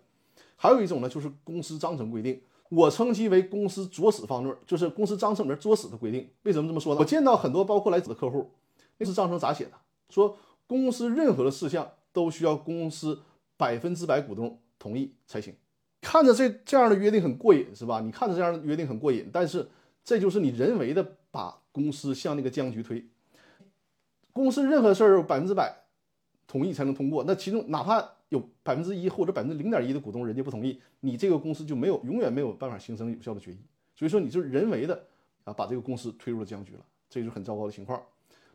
[0.57, 2.41] 还有一种呢，就是公司章程规定，
[2.75, 6.29] 我称其为公司作死方略，就是公司章程里面作死的规定。
[6.43, 6.99] 为什么这么说呢？
[6.99, 8.49] 我见到很多包括来自的客户，
[8.97, 9.71] 那是章程咋写的？
[10.09, 13.21] 说公司任何的事项都需要公司
[13.57, 15.55] 百分之百股东同意才行。
[16.01, 18.01] 看着这这样的约定很过瘾，是吧？
[18.01, 19.69] 你看着这样的约定很过瘾，但是
[20.03, 23.05] 这就是你人为的把公司向那个僵局推。
[24.33, 25.83] 公司任何事儿百分之百
[26.47, 28.01] 同意才能通过，那其中哪怕
[28.33, 33.59] 有百分之一或者百分之零点一的股东人家不同意，你这个公司就没有永远没有办法形成有效的决议。
[33.95, 35.05] 所以说你就是人为的
[35.43, 38.01] 啊把这个公司推入了僵局了，这就是很糟糕的情况。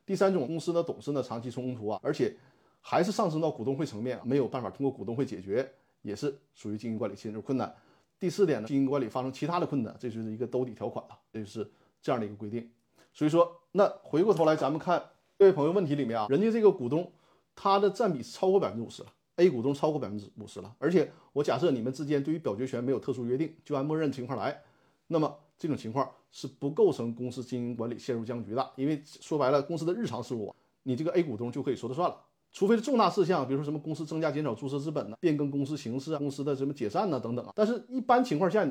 [0.05, 2.35] 第三种，公司的董事呢长期冲突啊，而且
[2.81, 5.71] 还是上升到股东会层面，没有办法通过股东会解决，
[6.03, 7.73] 也是属于经营管理陷入困难。
[8.19, 11.71] 第四点呢，经营管理发生其他的困难，这就是一个兜底条款了，这就是
[12.03, 12.69] 这样的一个规定。
[13.12, 15.01] 所以说，那回过头来咱们看。
[15.38, 17.12] 这位朋友问题里面啊，人家这个股东
[17.55, 24.61] 他的占比超过百分之五十了，A 股东超过百分之五十了，而且我假设你们之间对于表决权没有特殊约定，就按默认情况来，
[25.07, 32.16] 那么这种情况是不构成公司经营管理陷入僵局的，因为说白了，公司的日常事务，你这个 A 股东就可以说了算了，
[32.53, 38.70] 除非是重大事项，比如说什么公司增加减少注册资本呢，变更公司形式啊，公司的什么解散呢等等啊，但是一般情况下，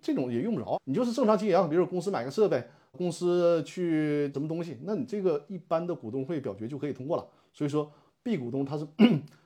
[0.00, 2.64] 这种也用不着，你就是正常经营，比如说公司买个设备。
[2.96, 7.26] 公司去什么东西，那你这个一般的股东会表决就可以通过了。
[7.52, 7.90] 所以说
[8.22, 8.86] ，B 股东他是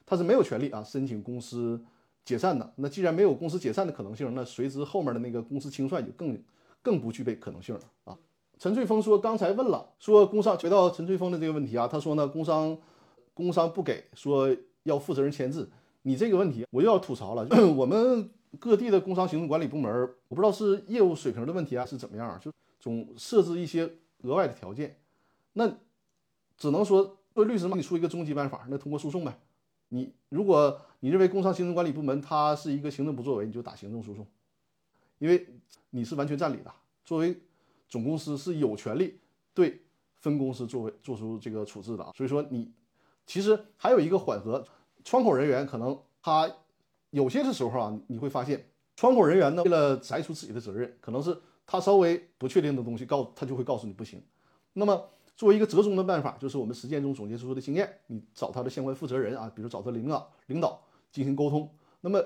[0.09, 1.85] 他是没有权利啊申请公司
[2.25, 2.73] 解散的。
[2.77, 6.43] 那既然没有公司解散的可能性，那随之后面的那个公司清算就更
[6.83, 8.19] 更不具备可能性了啊。
[8.59, 12.79] 陈翠峰说，刚才问了，说工商回到陈翠峰的这个问题啊，他说呢，工商
[13.35, 15.71] 工商不给，说要负责人签字。
[16.03, 19.93] 你这个问题我又要吐槽了， 我们各地的工商行政管理部门，
[20.29, 22.51] 我不知道是业务水平的问题啊，是怎么样就。
[22.81, 23.91] 总设置一些
[24.23, 25.01] 额外的条件，
[25.55, 25.69] 那
[26.57, 27.03] 只能说
[27.35, 29.37] 作为律师给你出一个终极办法，那通过诉讼呗。
[29.89, 34.27] 你如果你认为工商行政管理部门它是一个行政不作为，你就打行政诉讼，
[35.19, 35.47] 因为
[35.91, 36.73] 你是完全占理的。
[37.05, 37.41] 作为
[37.89, 39.19] 总公司是有权利
[39.55, 39.81] 对
[40.17, 42.13] 分公司作为做出这个处置的啊。
[42.15, 42.71] 所以说你
[43.27, 44.65] 其实还有一个缓和
[45.05, 46.51] 窗口人员，可能他
[47.11, 51.39] 有些的时候啊，你会发现窗口人员呢为了摘除自己的责任，可能是。
[51.71, 54.23] 他稍微不确定的东西，告他就会告诉你不行。
[54.73, 61.71] 那么作为一个折中的办法，就是我们实践中总结出的经验，你找他的相关负责人啊，比如找他领导领导进行沟通。
[62.01, 62.21] 那么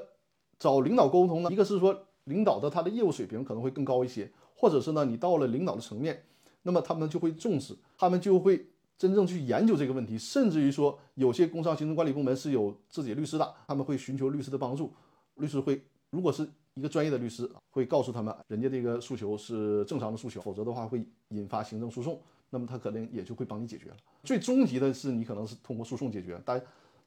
[0.59, 6.25] 找领导沟通呢，一个是说领导的他的业务水平可能会更高一些，或者是呢你到了领导的层面，
[6.63, 14.91] 那么他们就会重视，他们就会真正去研究这个问题，甚至于说有些工商行政管理部门是有自己律师的，他们会寻求律师的帮助，
[15.35, 22.19] 律师会如果是一个专业的律师，会告诉他们人家这个诉求是正常的诉求，否则的话会引发行政诉讼，
[22.53, 23.97] 那么他可能也就会帮你解决了。
[24.23, 26.63] 最终极的是你可能是通过诉讼解决，但。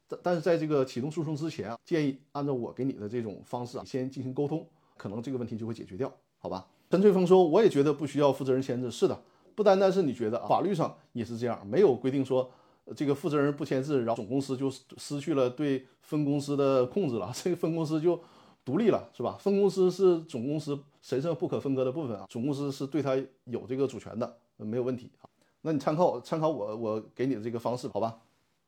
[0.08, 4.64] 但但是在这个启动诉讼之前啊，建议按照我给你的这种方式啊，先进行沟通，
[4.96, 6.64] 可能这个问题就会解决掉，好吧？
[6.88, 8.88] 陈翠峰说，我也觉得不需要负责人签字。
[8.88, 9.20] 是的，
[9.56, 12.48] 不单单是你觉得啊，法律上也是这样，没有规定说
[12.94, 18.20] 这个负责人不签字，然后总公司就失去了对分公司的控制了， 这个分公司就
[18.64, 19.36] 独立了，是吧？
[19.40, 25.26] 分公司是总公司神圣不可分割的部分啊，总公司是对他有这个主权的，没有问题啊。
[25.66, 28.16] 那你参考参考我我给你的这个方式，好吧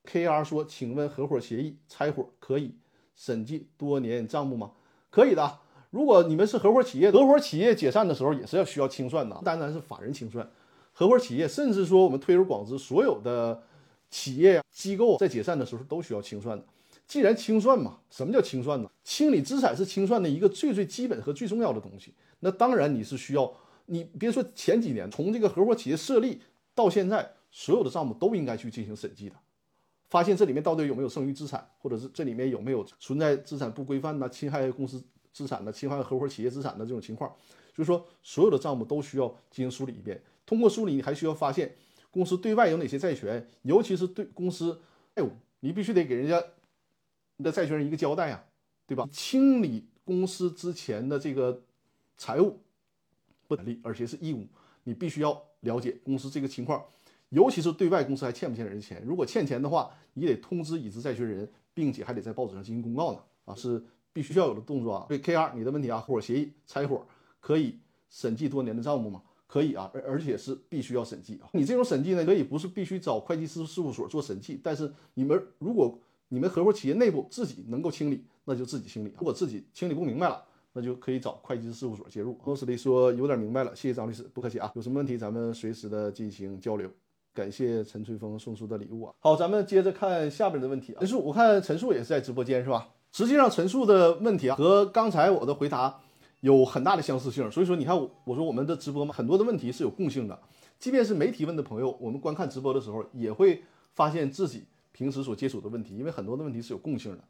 [0.03, 2.75] ？K R 说：“请问合伙协议拆伙可以
[3.15, 4.73] 审计多年账目吗？
[5.09, 5.61] 可以的。
[5.91, 10.51] 如果你们是合伙企业，合伙企业解散的时候也是要需要清算的，不单单是法人清算，
[10.93, 13.63] 合伙企业甚至说我们推而广之，所有的
[14.11, 16.65] 企业机构在解散的时候都需要清算的。
[17.07, 18.91] 既然清算嘛，什么叫清算呢？
[19.05, 22.13] 清理资产是清算的一个最最基本和最重要的东西。
[22.41, 23.51] 那当然你是需要，
[23.87, 26.41] 你别说前几年，从这个合伙企业设立
[26.79, 29.35] 到现在，所有的账目都应该去进行审计的。”
[30.09, 34.29] 发现这里面到底有没有剩余资产，或者是这里面有没有存在资产不规范呢？
[34.29, 37.31] 侵害公司资产的、侵害合伙企业资产的这种情况，
[37.75, 40.23] 就是说所有的账目都需要进行梳理一遍。
[40.47, 41.75] 通过梳理，你还需要发现
[42.11, 44.81] 公司对外有哪些债权，尤其是对公司
[45.15, 46.43] 债务，你必须得给人家
[47.37, 48.43] 你的债权人一个交代啊，
[48.87, 49.07] 对吧？
[49.13, 51.61] 清理公司之前的这个
[52.17, 52.61] 财务
[53.47, 54.47] 不利，而且是义务，
[54.89, 56.83] 你必须要了解公司这个情况。
[57.29, 59.03] 尤其是对外公司还欠不欠人钱？
[59.05, 63.19] 如果欠钱的话，你得通知已知债权人，并且还得在报纸上进行公告呢。
[63.45, 65.05] 啊，是必须要有的动作啊。
[65.07, 67.07] 对 K R，你的问题啊，合伙协议拆伙
[67.39, 69.23] 可以审计多年的账目吗？
[69.47, 71.51] 可以啊，而而且是必须要审计啊。
[71.53, 79.13] 你这种审计呢，可以不是必须找会计师事务所做审计，但是你们如果你们合伙企业内部自己能够清理，那就自己清理。
[79.19, 80.43] 如果自己清理不明白了，
[80.79, 82.39] 那就可以找会计师事务所介入。
[82.45, 84.71] 罗斯利说有点明白了，谢谢张律师，不客气啊。
[84.77, 86.89] 有什么问题咱们随时的进行交流。
[87.35, 89.15] 感谢陈翠峰送出的礼物啊！
[89.19, 90.99] 好，咱们接着看下边的问题啊。
[91.01, 92.89] 陈述，我看陈述也是在直播间是吧？
[93.11, 96.01] 实际上陈述的问题啊，和刚才我的回答
[96.41, 97.51] 有很大的相似性。
[97.51, 100.39] 所以说，你看我我说我们的直播嘛，很多的问题是有共性的。
[100.79, 103.63] 即便是没提问的朋友，我们观看直播的时候，也会
[103.95, 107.25] 发现自己平时所接触的问题，因为很多的问题是有共性的。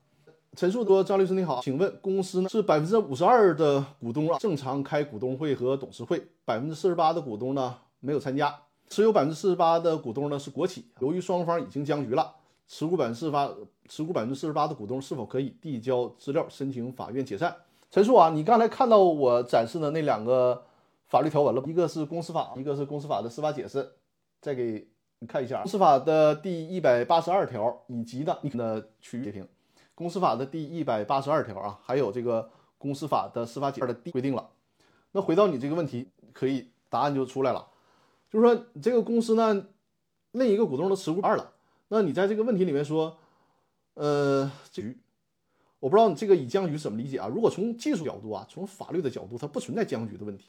[0.58, 8.52] 陈述说：“张律师你好，请问公司呢是百分之五十二的股东啊，正常开股东会和董事会，百分之四十八的股东呢没有参加。”
[8.90, 12.34] 持有百分之四十八的股东呢是国企，由于双方已经僵局了，
[12.66, 13.48] 持股百分之四十八，
[13.88, 17.54] 持股百分之四十八的股东是否可以递交资料申请法院解散？
[17.92, 20.60] 陈述啊，你刚才看到我展示的那两个
[21.06, 23.88] 法律条文了一个是公司法，一个是公司法的司法解释，
[24.40, 24.88] 再给
[25.20, 29.46] 你看一下公司法的第一百八十二条以及的你的区域截屏，
[29.98, 34.48] 公司法的第一百八十二条啊，还有这个公司法的司法解释的规定了。
[35.10, 37.68] 那回到你这个问题，可以答案就出来了。
[38.30, 39.66] 就是说，这个公司呢，
[40.30, 41.52] 另一个股东的持股二了。
[41.88, 43.18] 那你在这个问题里面说，
[43.94, 45.00] 呃，局，
[45.80, 47.26] 我不知道你这个以僵局怎么理解啊？
[47.26, 50.48] 如果从技术角度啊，从法律的角度，它不存在僵局的问题，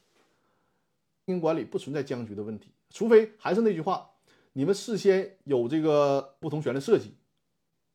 [1.25, 4.11] 经营管理不存在僵局的问题，除非还是那句话，
[4.53, 7.15] 你们事先有这个不同权的设计，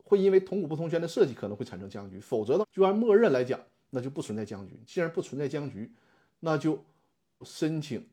[0.05, 3.59] 会因为同股不同权的设计可能会产生僵局，否则呢，就按默认来讲，
[3.91, 4.79] 那就不存在僵局。
[4.87, 5.93] 既然不存在僵局，
[6.41, 6.79] 那就
[7.43, 8.07] 申请。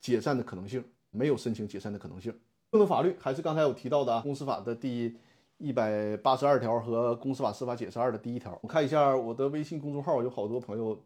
[0.00, 2.30] 解散的可能性没有申请解散的可能性。
[2.72, 5.16] 用的法律还是刚才我提到的《公司法》的第
[5.56, 8.58] 一百八十二条和《公司法司法解释二》的第一条。
[8.60, 11.02] 我看一下我的微信公众号，有好多朋友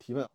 [0.00, 0.26] 提问。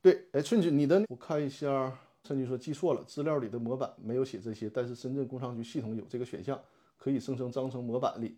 [0.00, 6.60] 对，哎，春菊，你的我看一下，春菊说记错了，资料里的模板没有写这些，但是深圳工商局系统有这个选项，
[6.98, 8.34] 可以生成章程模板里。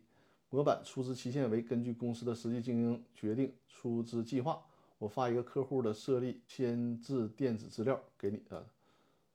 [0.54, 4.62] 模板出资期限为根据公司的实际经营决定出资计划。
[4.98, 8.62] 我发一个客户的设立签字电子资料给你啊。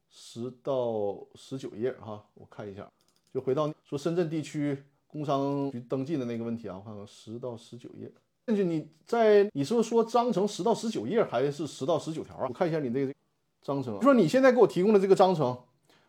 [0.10, 2.90] 十到十九页哈，我看一下，
[3.34, 8.10] 就回到说深圳地区工商局登记的那个问题啊，我看看十到十九页。
[8.46, 12.46] 根据你在你是不是说章程十到十九页还是十到十九条啊？
[12.48, 13.14] 我看一下你那个
[13.62, 15.56] 章程，就说你现在给我提供的这个章程，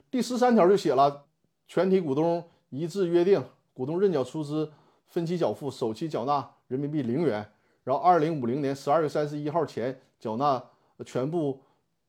[0.09, 1.25] 第十三条就写了，
[1.67, 3.45] 全体股东一致约定，
[3.75, 4.71] 股东认缴出资
[5.11, 7.53] 分期缴付，首期缴纳人民币零元，
[7.85, 10.65] 然后二零五零年十二月三十一号前缴纳
[11.05, 11.61] 全部。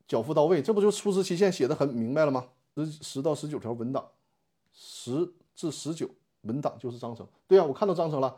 [0.08, 2.46] 缴付到位，这不就出资期限写的很明白了吗？
[2.76, 4.06] 十十到十九条文档，
[4.74, 6.10] 十至十九
[6.42, 7.26] 文档就是章程。
[7.48, 8.36] 对呀，我看到章程了。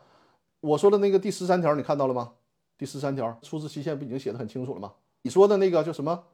[0.59, 2.33] 我说的那个第十三条你看到了吗？
[2.77, 4.93] 第十三条出资期限不已经写的很清楚了吗？
[5.23, 6.25] 你说的那个叫什么？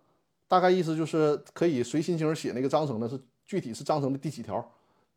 [0.49, 4.69] 大概意思就是可以随心情写那个章程的，是具体是章程的第几条，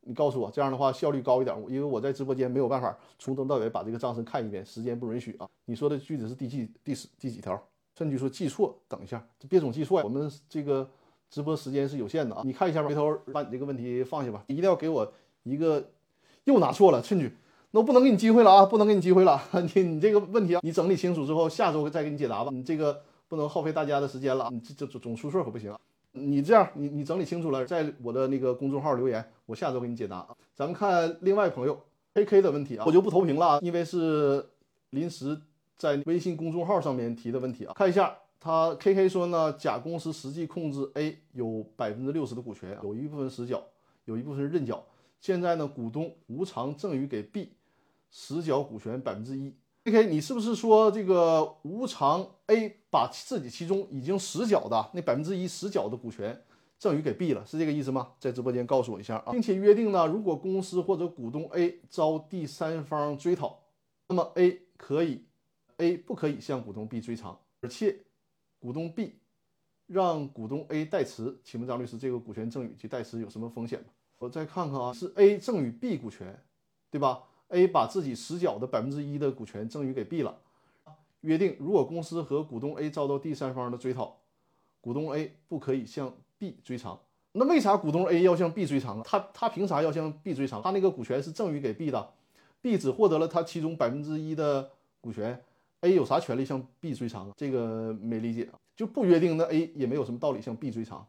[0.05, 1.55] 你告诉我，这样的话效率高一点。
[1.67, 5.47] 因为我在直播间没有办法从头到尾把这个章程看一遍，时间不允许啊。
[5.65, 7.61] 你说的具体是第几第十第几条？
[7.95, 10.01] 甚至说记错，等一下，别总记错。
[10.03, 10.89] 我们这个
[11.29, 15.13] 直播时间是有限的啊，你看一下吧，回头把你这个问题放下吧，一定要给我
[15.43, 15.91] 一个
[16.45, 17.31] 又拿错了，趁举，
[17.69, 19.39] 那我不能给你机会了啊，不能给你机会了。
[19.75, 22.49] 你你这个问题啊，你整理清楚之后，下周再给你解答吧。
[22.51, 25.71] 你这个不能耗费大家的时间了，你这这总出错可不行。
[26.13, 30.35] 你这样，你你整理清楚了，在我的那个公众号留言，我下周给你解答啊。
[30.55, 31.79] 咱们看另外朋友
[32.13, 34.43] K K 的问题啊，我就不投屏了啊，因为是
[34.91, 35.39] 临时。
[35.75, 43.61] 在微信公众号上面提的问题啊，看一下他 K K 说呢，甲公司实际控制 A 有百分之六十的股权，有一部分实缴，
[44.05, 44.85] 有一部分认缴。
[45.19, 47.53] 现在呢，股东无偿赠与给 B
[48.11, 49.53] 实缴股权百分之一。
[49.83, 56.41] K K，你是不是说这个无偿 A 把自己其中已经实缴的那百分之一实缴的股权
[56.77, 58.13] 赠与给 B 了，是这个意思吗？
[58.19, 63.59] 在直播间告诉我一下啊，并且约定呢，如果公司或者股东 A 遭第三方追讨，
[64.07, 65.25] 那么 A 可以。
[65.77, 67.97] A 不可以向股东 B 追偿，而且
[68.59, 69.15] 股东 B
[69.87, 73.87] 让股东 A 代持，请问张律师，这个股权赠与及代持有什么风险吗？
[74.19, 76.39] 我再看看啊，是 A 赠与 B 股权，
[76.91, 80.37] 对吧？A 把自己实缴的百分之一的股权赠与给 B 了，
[81.21, 84.17] 约定如果公司和股东 A 遭到第三方的追讨，
[84.81, 86.99] 股东 A 不可以向 B 追偿。
[87.31, 89.03] 那为啥股东 A 要向 B 追偿啊？
[89.05, 90.61] 他他凭啥要向 B 追偿？
[90.61, 92.11] 他那个股权是赠与给 B 的
[92.61, 95.41] ，B 只获得了他其中百分之一的股权。
[95.81, 97.31] A 有啥权利向 B 追偿？
[97.35, 101.05] 这个没理解啊，就不约定，那 A 也没有什么道理向 B 追偿。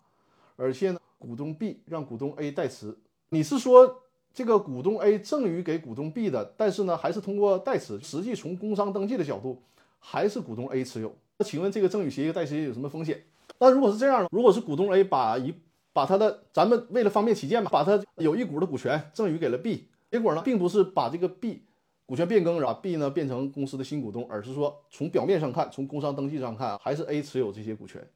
[0.56, 2.96] 而且呢，股东 B 让股东 A 代持，
[3.28, 4.03] 你是说
[4.34, 9.62] 这个股东 A 赠与给股东 B 的，但是呢，还是通过代持，实际从工商登记的角度，
[10.00, 11.14] 还是股东 A 持有。
[11.38, 13.22] 那请问这个赠与协议代持有什么风险？
[13.60, 15.54] 那如果是这样，如果是股东 A 把一
[15.92, 21.62] 把他的，咱们为了方便起见吧，把他有一股的股权赠与给了 B，结果呢，并不是把这个 B。
[22.06, 28.06] 股权变更，然后 B 呢变成公司的新股东，而是说从表面上看，从工商登记上看，还是 A 持有这些股权，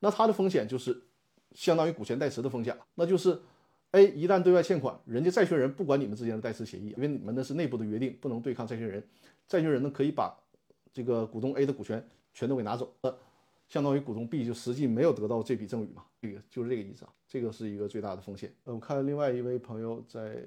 [0.00, 1.02] 那它的风险就是
[1.52, 3.38] 相当于股权代持的风险那就是
[3.94, 9.00] A 一旦对外欠款，人家债权人不管你们之间的代持协议，因为你们那是内部的约定，不能对抗债权人，
[9.46, 10.36] 债权人呢可以把
[10.92, 12.92] 这个股东 A 的股权全都给拿走，
[13.68, 18.52] 相当于股东 B 就实际没有得到这笔赠与嘛，这个就是这个意思啊，这个是一个最大的风险。
[18.64, 20.42] 呃，我看另外一位朋友在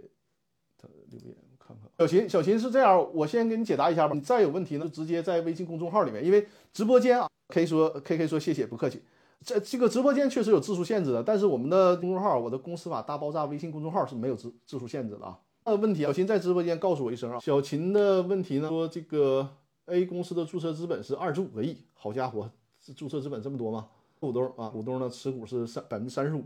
[0.77, 1.33] 他留言。
[1.49, 4.13] 我看看小秦，小秦是这样，我先给你解答一下吧。
[4.13, 9.01] 你再有问题呢，就直接在微信公众号里面，因为直播间啊可以说 K K 说谢谢，不客气。
[9.45, 15.39] 这这个直播间确实有字数限制的，但是我们的公众号，我的公司法大爆炸微信公众号是没有字字数限制的啊。
[15.65, 17.39] 那问题，小秦在直播间告诉我一声啊。
[17.39, 19.47] 小秦的问题呢，说这个
[19.85, 22.49] A 公司的注册资本是二十五个亿，好家伙，
[22.95, 23.87] 注册资本这么多吗？
[24.19, 26.43] 股东啊，股东呢持股是三百分之三十五。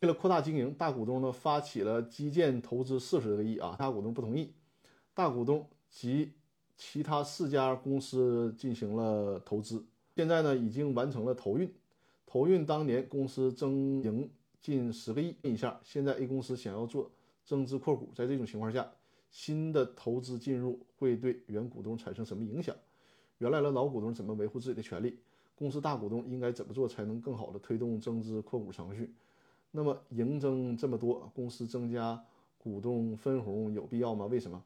[0.00, 4.52] 为了扩大经营，大股东呢发起了基建投资四十个亿啊，大股东不同意。
[5.14, 6.32] 大股东及
[6.76, 11.72] 其他四家公司进行了投资，现在呢已经完成了投运。
[12.34, 14.28] 投运当年公司增盈
[14.60, 17.08] 近十个亿以下，现在 A 公司想要做
[17.44, 18.84] 增资扩股，在这种情况下，
[19.30, 22.74] 新的投资进入会对原股东产生什么影响？
[23.38, 25.16] 原来的老股东怎么维护自己的权利？
[25.54, 29.14] 公司大股东应该怎么做才能更好的推动增资扩股程序？
[29.70, 32.20] 那么盈增这么多，公司增加
[32.58, 34.26] 股东分红有必要吗？
[34.26, 34.60] 为什么？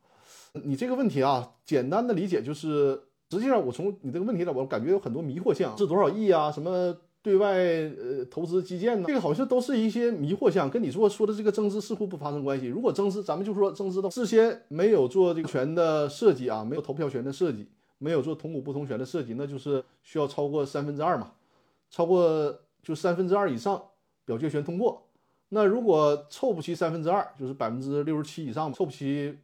[0.55, 6.51] 你这个问题啊，简单的理解就是，实际上我从你这个问题上，我感觉有很多迷惑项，是多少亿啊？
[6.51, 6.97] 什么
[7.29, 9.05] 对外呃投资基建呢？
[9.07, 12.65] 这个好像都是一些迷惑项，跟你说说的这个增资似乎不发生关系。
[12.65, 17.67] 如果增资，咱们就说增资的事先没有做这个权的设计啊，没有投票权的设计，
[17.99, 21.33] 没有做同股不同权的设计，那就是需要超过三分之二嘛，
[21.91, 23.83] 超过就三分之二以上
[24.25, 25.03] 表决权通过。
[25.51, 29.37] 那如果凑不齐三分之二，就是百分之六十七以上，凑不齐。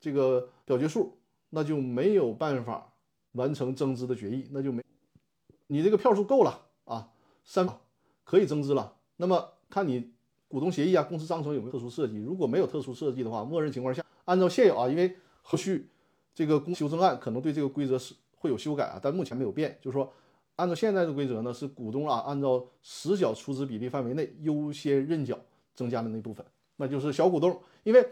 [0.00, 1.12] 这个表决数，
[1.50, 2.92] 那就没有办法
[3.32, 4.80] 完成增资的决议，那就没
[5.66, 6.67] 你这个票数够了，
[7.48, 7.66] 三
[8.24, 8.94] 可以增资了。
[9.16, 10.12] 那么看你
[10.48, 15.88] 股东协议啊、公司章程有没有特殊设计，如果没有特殊设计的话，默认情况下按照现有啊，因为后续
[16.34, 20.12] 这个公修正案可能对这个规则是会有修改啊，但目前没有变，就是说
[20.56, 25.38] 按照现在的规则呢，是股东啊按照实缴出资比例范围内优先认缴
[25.74, 26.44] 增加的那部分，
[26.76, 28.06] 那就是小股东，因为。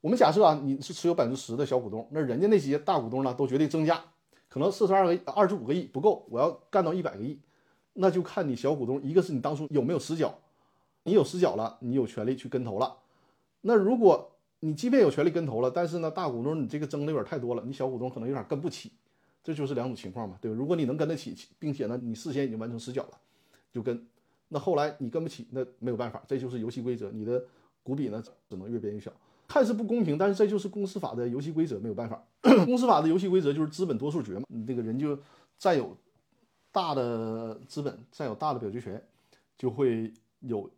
[0.00, 3.98] 我们假设啊，你是持有百分之十的小股东，那人家那些大股东呢，都决定增加，
[4.50, 7.40] 可能四十二个二十五个亿不够，我要干到一百个亿，
[7.94, 10.38] 那就看你小股东，一个是你当初有没有实缴，
[11.04, 12.96] 你有实缴了，你有权利去跟投了。
[13.62, 14.30] 那如果
[14.60, 18.92] 你即便有权利跟投了，但是呢，大股东你这个增的有点太多了，你小股东可能有点跟不起，
[19.42, 20.56] 这就是两种情况嘛，对吧？
[20.56, 23.18] 如果你能跟得起，并且呢，你事先已经完成实缴了，
[23.72, 24.06] 就跟。
[24.48, 27.42] 那后来你跟不起，那没有办法，这就是游戏规则，你的
[27.82, 29.10] 股比呢只能越变越小，
[29.48, 32.22] 看似不公平，但是这就是公司法的游戏规则，没有办法。
[32.66, 35.18] 公司法的游戏规则就是资本多数决嘛，你这个人就
[35.58, 35.96] 占有
[36.74, 39.00] 大的资本，占有大的表决权，
[39.56, 40.68] 就会有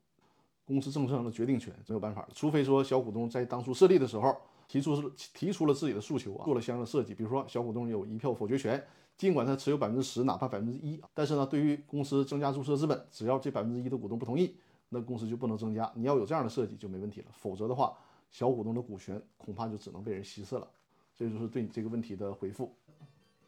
[0.67, 4.37] 公司政策上的决定权，没有办法除非说小股东在当初设立的时候
[4.69, 8.85] 提出是提出了自己的诉求啊，做了相应的设计，比如说小股东有一票否决权。
[9.17, 14.55] 尽管他持有百分之十，哪怕百分之一，但是呢，对于公司增加注册资本，只要这百分之一的股东不同意，
[14.91, 15.91] 那公司就不能增加。
[15.95, 17.97] 你要有这样的设计就没问题了，否则的话，
[18.31, 20.69] 小股东的股权恐怕就只能被人稀释了。
[21.15, 22.71] 这就是对你这个问题的回复。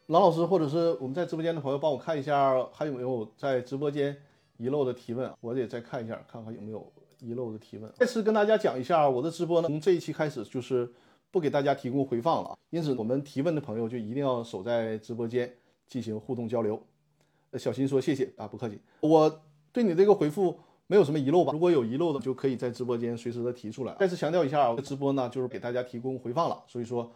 [0.09, 4.17] 郎老师或者是我们在直播间的朋友，帮我看一下还有没有在直播间
[4.57, 6.91] 遗漏的提问，我得再看一下，看看有没有
[7.21, 7.93] 遗漏的提问。
[7.95, 10.93] 再次跟大家讲一下，我的直播呢，从这一期开始就是。
[11.31, 15.55] 不给大家提供回放了，因此我们提问的朋友就一定要守在直播间
[15.87, 16.83] 进行互动交流。
[17.59, 18.81] 小新说谢谢啊，不客气。
[19.01, 21.53] 我对你这个回复没有什么遗漏吧？
[21.53, 23.95] 如果有遗漏的，就可以在直播间随时的提出来。
[24.01, 27.13] 再次强调一下，我的直播呢就是给大家提供回放了，所以说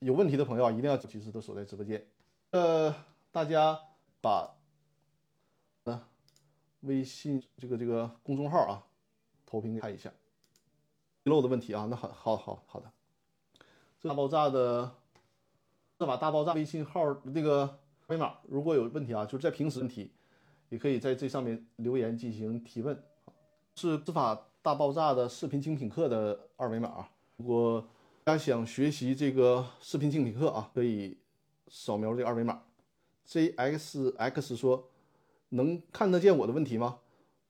[0.00, 2.04] 有问题的朋友啊，一定要及时的守在直播间。
[2.54, 2.94] 呃，
[3.32, 3.76] 大家
[4.20, 4.54] 把
[5.82, 6.08] 啊
[6.82, 8.86] 微信这个这个公众号啊
[9.44, 10.08] 投屏看一下
[11.24, 12.88] 遗漏的问题啊，那好好好好的。
[14.02, 14.88] 大爆炸的
[15.98, 17.62] 这把大爆炸微信号那个
[18.06, 20.12] 二维码，如果有问题啊，就是在平时问题，
[20.68, 22.96] 也可以在这上面留言进行提问。
[23.74, 27.84] 是司法大爆炸的视频精品课的二维码，啊如果
[28.22, 31.18] 大家想学习这个视频精品课啊，可以
[31.68, 32.62] 扫描这二维码。
[33.28, 34.90] JXX 说
[35.50, 36.98] ：“能看得见我的问题吗？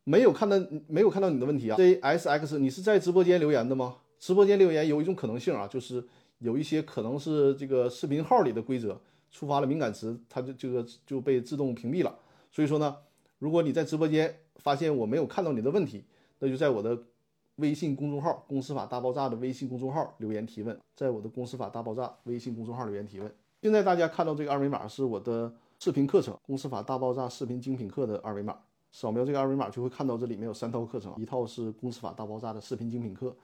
[0.05, 0.57] 没有看到，
[0.87, 1.77] 没有看到你的问题啊。
[1.77, 3.97] ”JSX，你是在直播间留言的吗？
[4.19, 6.07] 直播间留言有一种可能性啊，就是。
[6.39, 9.01] 有一些可能是这个视频号里的规则
[9.31, 12.19] 触发了敏感词，它就这个就被自动屏蔽了。
[12.51, 12.97] 所以说呢，
[13.39, 16.05] 如果你在直播间发现我没有看到你的问题，
[16.41, 17.01] 那就在我的
[17.55, 23.33] 微信公众号“公司法大爆炸”的微信公众号留言提问，在我的“公司法大爆炸”微信公众号留言提问。
[23.65, 25.51] 现在大家看到这个二维码是我的
[25.81, 28.55] 视频课程《公司法大爆炸视频精品课》的二维码，
[28.93, 33.35] 扫描这个二维码就会看到这里面有三套课程，一套是《公司法大爆炸》的视频精品课。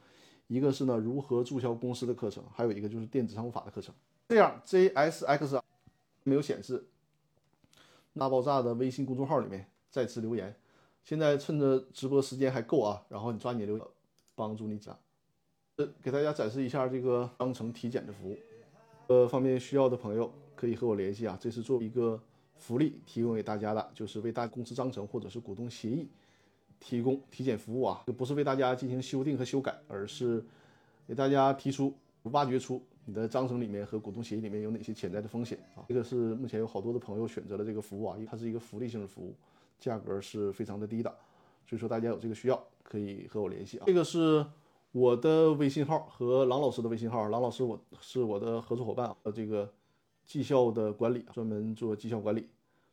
[0.47, 3.95] 一个是呢如何注销公司的课程，还有一个就是电子商务法的课程。
[4.29, 5.59] 这样 JSX
[6.25, 6.85] 没有显示，
[8.13, 10.55] 大爆炸的微信公众号里面再次留言。
[11.03, 13.87] 现在趁着直播时间还够啊，然后你抓紧留言，
[14.35, 14.95] 帮助你讲。
[15.77, 18.37] 呃，给大家展示一下这个章程体检的服务。
[19.11, 22.23] 呃，方面需要的朋友可以和我联系啊，这是作为一个
[22.55, 26.09] 福利提供给大家的，就是为大公司章程或者是股东协议。
[26.79, 30.43] 提供体检服务啊，就不是为大家进行修订和修改，而是
[31.09, 31.93] 给大家提出、
[32.23, 35.85] 挖掘出你的章程里面和股东协议里面有哪些潜在的风险啊。
[35.89, 39.35] 这个是目前有好多的朋友选择了这个服务啊，因为它是一个福利性的服务，
[39.81, 41.11] 价格是非常的低的，
[41.67, 43.85] 所以说大家有这个需要可以和我联系啊。
[43.87, 44.47] 这个是
[44.93, 49.73] 我的微信号和郎老师的微信号，郎老师我是我的合作伙伴和这个
[50.25, 52.47] 绩效的管理，专门做绩效管理，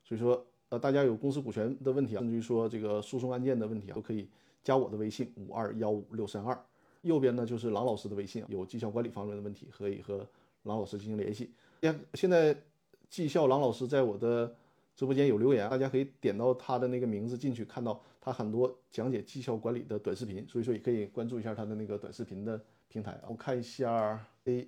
[0.04, 0.46] 所以说。
[0.70, 4.28] 呃，大家有公司股权的问题啊，甚至于说这个诉讼案件的问题啊，都可以
[4.62, 6.62] 加我的微信五二幺五六三二。
[7.04, 10.28] 右边呢就是郎老师的微信，有绩效管理方面的问题，可以和
[10.64, 11.50] 郎老师进行联系。
[11.82, 12.54] 现现在
[13.10, 14.54] 绩效郎老师在我的
[14.94, 23.18] 直播间有留言，大家可以点到他的那个名字进去，看到他很多讲解绩效管理的短视频，所以说也可以关注一下他的那个短视频的平台。
[23.26, 24.68] 我看一下 A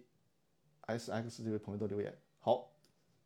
[0.86, 2.72] S X 这位朋友的留言，好，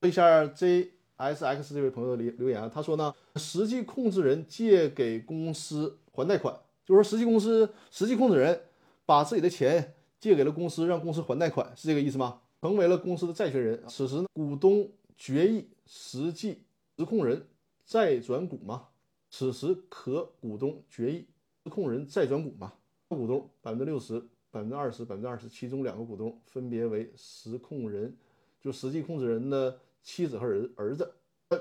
[0.02, 0.92] 说一下 J。
[1.16, 6.54] S X 这位朋友的留留言啊，他说呢，实际控制人借给公司还贷款，
[6.84, 8.60] 就是说实际公司实际控制人
[9.06, 12.42] 把自己的钱借给了公司，让公司还贷款，是这个意思吗？
[12.62, 16.64] 成为了公司的债权人，此时，股东决议实际
[16.98, 17.46] 实控人
[17.86, 18.88] 再转股吗？
[19.36, 21.28] 此时可股东决议
[21.64, 22.72] 实控人再转股吗？
[23.08, 24.20] 股东百分之六十、
[24.52, 28.16] 百分之二十、百分之二十，其中两个股东分别为实控人，
[28.62, 29.76] 就实际控制人的。
[30.04, 31.16] 妻子和儿儿子，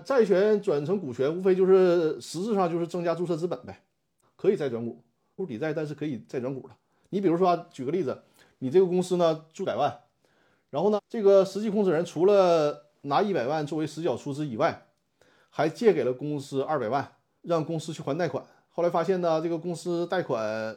[0.05, 3.85] 债权转成股权，无非就是实质上就是增加注册资本呗，
[4.35, 5.01] 可以再转股，
[5.37, 6.75] 不抵债，但是可以再转股的。
[7.11, 8.21] 你比如说啊，举个例子，
[8.59, 9.97] 你这个公司呢注百万，
[10.71, 14.89] 然后呢，这个实际控制人除了拿一百万作为实缴出资以外，
[15.49, 17.13] 还借给了公司二百万，
[17.43, 18.45] 让公司去还贷款。
[18.71, 20.77] 后来发现呢，这个公司贷款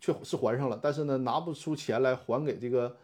[0.00, 2.96] 却是还上了，但是呢，拿不出钱来还给这个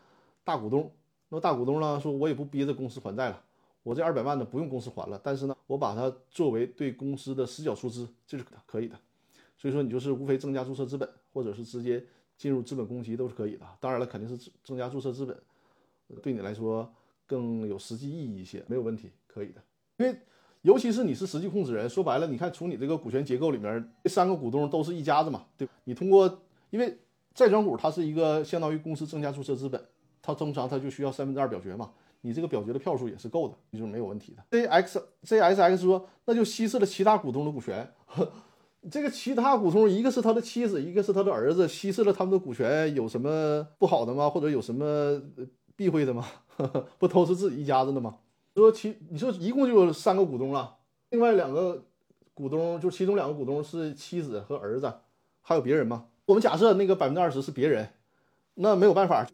[0.43, 0.91] 大股东。
[1.29, 3.43] 那么大股东呢，说我也不逼着公司还债了。
[3.83, 8.99] 我这二百万呢不用公司还了，但是呢，我把它作为对公司的实缴出资，这是可以的。
[9.57, 12.05] 所以说你就是无非增加注册资本，或者是直接
[12.37, 13.67] 进入资本公积都是可以的。
[13.79, 15.39] 当然了，肯定是增加注册资本，
[16.23, 16.91] 对你来说
[17.27, 19.63] 更有实际意义一些，没有问题，可以的。
[19.99, 20.19] 因为
[20.63, 26.99] 尤其是你是实际控制人，说白了，你看从你这个股权结构里面，这三个股东都是一家子嘛，对你通过，因为
[27.35, 29.83] 债转股它是一个相当于公司增加注册资本，
[30.21, 31.91] 它通常它就需要三分之二表决嘛，
[32.21, 34.43] 你这个表决的票数也是够的，就是没有问题的。
[34.51, 37.91] Z X Z S X 说，那就稀释了其他股东的股权。
[38.91, 44.29] 这个其他股东，一个是他的妻子，一个是他的儿子，稀释了他们的股权，有什么不好的吗？
[44.29, 45.21] 或者有什么
[45.77, 46.27] 避讳的吗？
[46.99, 48.17] 不都是自己一家子的吗？
[48.55, 50.77] 说其你说一共就有三个股东了，
[51.11, 51.85] 另外两个
[52.35, 54.93] 股东就其中两个股东是妻子和儿子，
[55.41, 56.07] 还有别人吗？
[56.27, 57.89] 我们假设那个百分之二十是别人，
[58.55, 59.27] 那没有办法，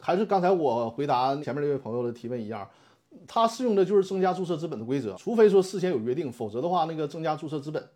[0.00, 2.68] 还是刚才我回答前面那位朋友的提问一样，
[3.26, 7.88] 他适用的就是增加注册资本的规则，除非说事先有约定，否则的话那个增加注册资本。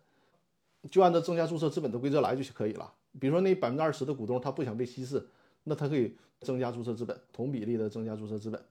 [0.89, 2.89] 就按照增加注册资本的规则来就可以了。
[3.19, 5.27] 比如说那百分之二十的股东他不想被稀释，
[5.65, 8.61] 那他可以增加注册资本，同比例的增加注册资本，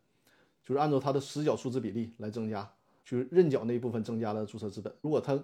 [0.69, 2.71] 就是按照他的实缴出资比例来增加，
[3.03, 4.93] 就是认缴那一部分增加了注册资本。
[5.01, 5.43] 如果他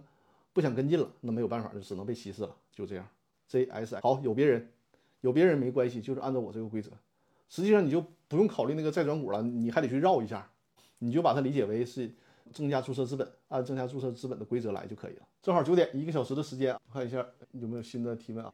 [0.53, 2.55] 不想跟进了，那没有办法，就只能被稀释了。
[2.71, 3.09] 就这样。
[3.49, 4.71] J S 好，有别人，
[5.23, 6.91] 有别人没关系，就是按照我这个规则。
[7.49, 10.51] 实际上你就不用考虑那个再转股了，你还得去绕一下，
[10.99, 12.13] 你就把它理解为是。
[12.53, 15.27] 增加注册资本，按增加注册资本的规则来就可以了。
[15.41, 18.53] 正好九点，一个小时的时间，看一下有没有新的提问啊？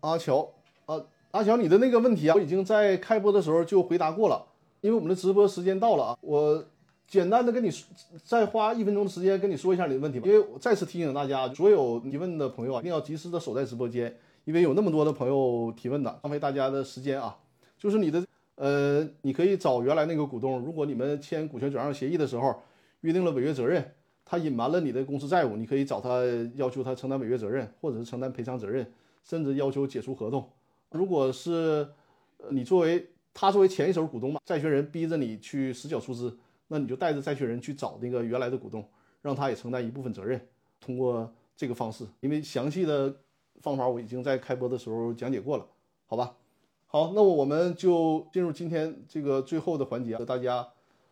[0.00, 0.52] 阿乔，
[0.84, 4.44] 啊，阿乔，你的那个问题啊，我已经在开播的时候就回答过了。
[4.80, 6.64] 因为我们的直播时间到了啊，我
[7.06, 7.70] 简单的跟你
[8.24, 10.26] 再花一分钟的时间跟你说一下你的问题吧。
[10.26, 17.36] 因为我再次提醒大家，所有提问的朋友啊，一定要及时的守在直播间，因为有那么多的朋友提问的，浪费大家的时间啊。
[17.78, 18.24] 就是你的。
[18.60, 22.52] 呃，你可以找原来那个股东，如果你们签股权转让协议的时候
[23.02, 23.92] 约定了违约责任，
[24.24, 26.24] 他隐瞒了你的公司债务，你可以找他
[26.56, 28.84] 要求他承担违约责任，或者是承担赔偿责任，
[29.22, 30.44] 甚至要求解除合同。
[30.90, 31.88] 如果是
[32.50, 36.36] 你作为他作为前一手股东嘛，债权人逼着你去实缴出资，
[36.68, 38.86] 那你就带着债权人去找那个原来的股东，
[39.22, 40.40] 让他也承担一部分责任。
[40.80, 43.14] 通过这个方式，因为详细的
[43.60, 45.66] 方法我已经在开播的时候讲解过了，
[46.06, 46.36] 好吧？
[46.86, 50.66] 好，那我们就进入今天这个最后的环节，和大家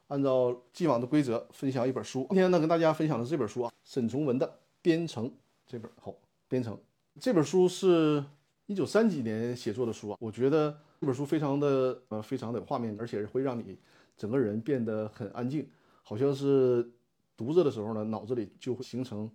[0.09, 2.27] 按照既往的规则分享一本书。
[2.31, 4.47] 今天呢，跟大家分享的这本书啊，沈从文的
[4.81, 5.29] 《编程》
[5.67, 5.91] 这本。
[6.01, 6.11] 好，
[6.49, 6.75] 《编程》
[7.21, 8.25] 这本书是
[8.67, 13.79] 一九三几年写作的书啊，我觉得这本书非常的呃，非常的有画面，而且会让你
[14.17, 15.69] 整个人变得很安静，
[16.03, 16.91] 好像是
[17.37, 19.31] 读着的时候呢，脑子里就会形成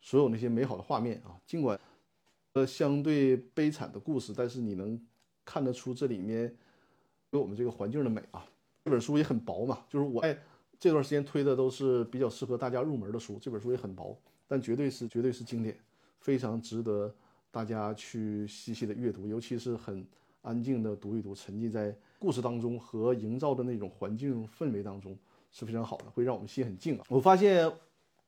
[0.00, 1.38] 所有那些美好的画面啊。
[1.46, 1.78] 尽管
[2.52, 5.00] 呃相对悲惨的故事，但是你能。
[5.42, 6.54] 看得出这里面
[7.30, 8.46] 有我们这个环境的美啊！
[8.84, 10.38] 这本书也很薄嘛，就是我在
[10.78, 13.36] 这段时间推的都是比较适合大家入门的书。
[13.40, 14.16] 这本书也很薄，
[14.46, 15.76] 但绝对是绝对是经典，
[16.20, 17.12] 非常值得
[17.50, 20.06] 大家去细细的阅读，尤其是很
[20.42, 25.16] 安静的读一读，沉浸在故事当中和营造的那种环境氛围当中
[25.50, 27.04] 是非常好的，会让我们心很静啊。
[27.08, 27.70] 我发现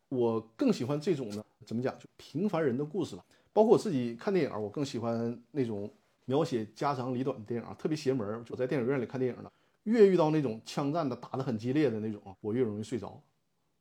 [0.09, 3.25] 我更喜欢这种呢，怎么讲，就平凡人的故事吧。
[3.53, 5.91] 包括我自己看电影，我更喜欢那种。
[6.25, 8.45] 描写家长里短的电影啊，特别邪门。
[8.49, 9.51] 我在电影院里看电影呢，
[9.83, 13.20] 越遇到那种枪战的打得很激烈的那种，我越容易睡着，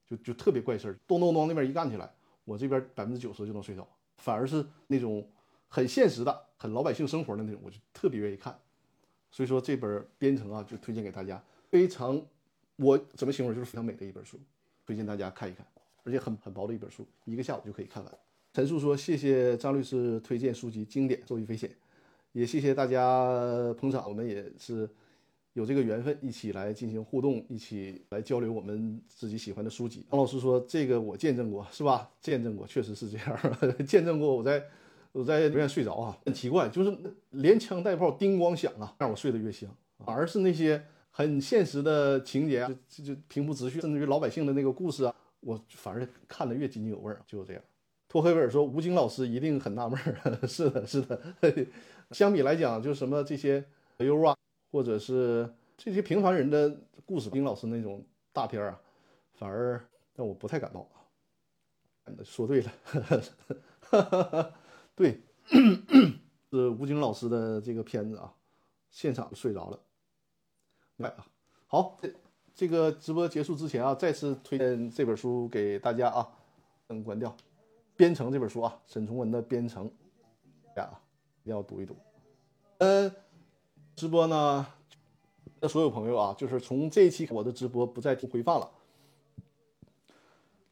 [0.09, 2.11] 就就特别怪事儿，咚咚咚那边一干起来，
[2.43, 3.87] 我这边百分之九十就能睡着。
[4.21, 5.27] 反而是那种
[5.67, 8.57] 很现实的、很老百姓生活的那种，我就特别愿意看。
[9.31, 12.21] 所以说这本《编程》啊，就推荐给大家，非常，
[12.75, 14.39] 我怎么形容就是非常美的一本书，
[14.85, 15.65] 推荐大家看一看，
[16.03, 18.13] 而且很很薄的一本书，一个下午就可以看完。
[18.53, 21.71] 陈述说：“谢谢张律师推荐书籍，经典，受益匪浅。”
[22.33, 24.89] 也谢谢大家捧场，我们也是
[25.53, 30.05] 有这个缘分，一起来进行互动，一起来交流我们自己喜欢的书籍。
[30.09, 32.09] 王老师说：“这个我见证过，是吧？
[32.21, 34.33] 见证过，确实是这样， 见证过。
[34.35, 34.63] 我在
[35.11, 36.97] 我在医院睡着啊，很奇怪，就是
[37.31, 39.69] 连枪带炮叮咣响啊，让我睡得越香。
[40.05, 47.21] 反而是那些很现实的情节啊，就就平铺直叙，甚至于老百姓的那个故事啊，我反而看得越津津有味儿。
[47.27, 47.61] 就是这样。”
[48.07, 50.39] 托黑维尔说：“吴京老师一定很纳闷儿。
[50.47, 51.19] ”是的，是的。
[52.11, 53.63] 相比来讲，就什么这些
[53.99, 54.35] U 啊，
[54.71, 58.81] 或者是这些平凡人的故事，丁老师那种大片啊，
[59.33, 59.83] 反而
[60.15, 60.97] 让我不太感冒啊。
[62.23, 62.71] 说对了，
[64.95, 65.21] 对，
[66.49, 68.33] 是吴京老师的这个片子啊，
[68.89, 69.79] 现场睡着了。
[70.97, 71.25] 来啊，
[71.67, 72.13] 好，这
[72.53, 76.27] 这个直播结束之前啊，再次推荐这本书给大家啊，
[76.87, 77.29] 灯关掉。
[77.95, 79.87] 《编程》这本书啊，沈从文的《编程》
[80.77, 80.89] 呀，
[81.43, 81.95] 一定要读一读。
[82.79, 83.11] 嗯，
[84.01, 84.65] 直播呢，
[85.59, 88.67] 那所有朋友啊，就是从这一期我的直播不再听回放了，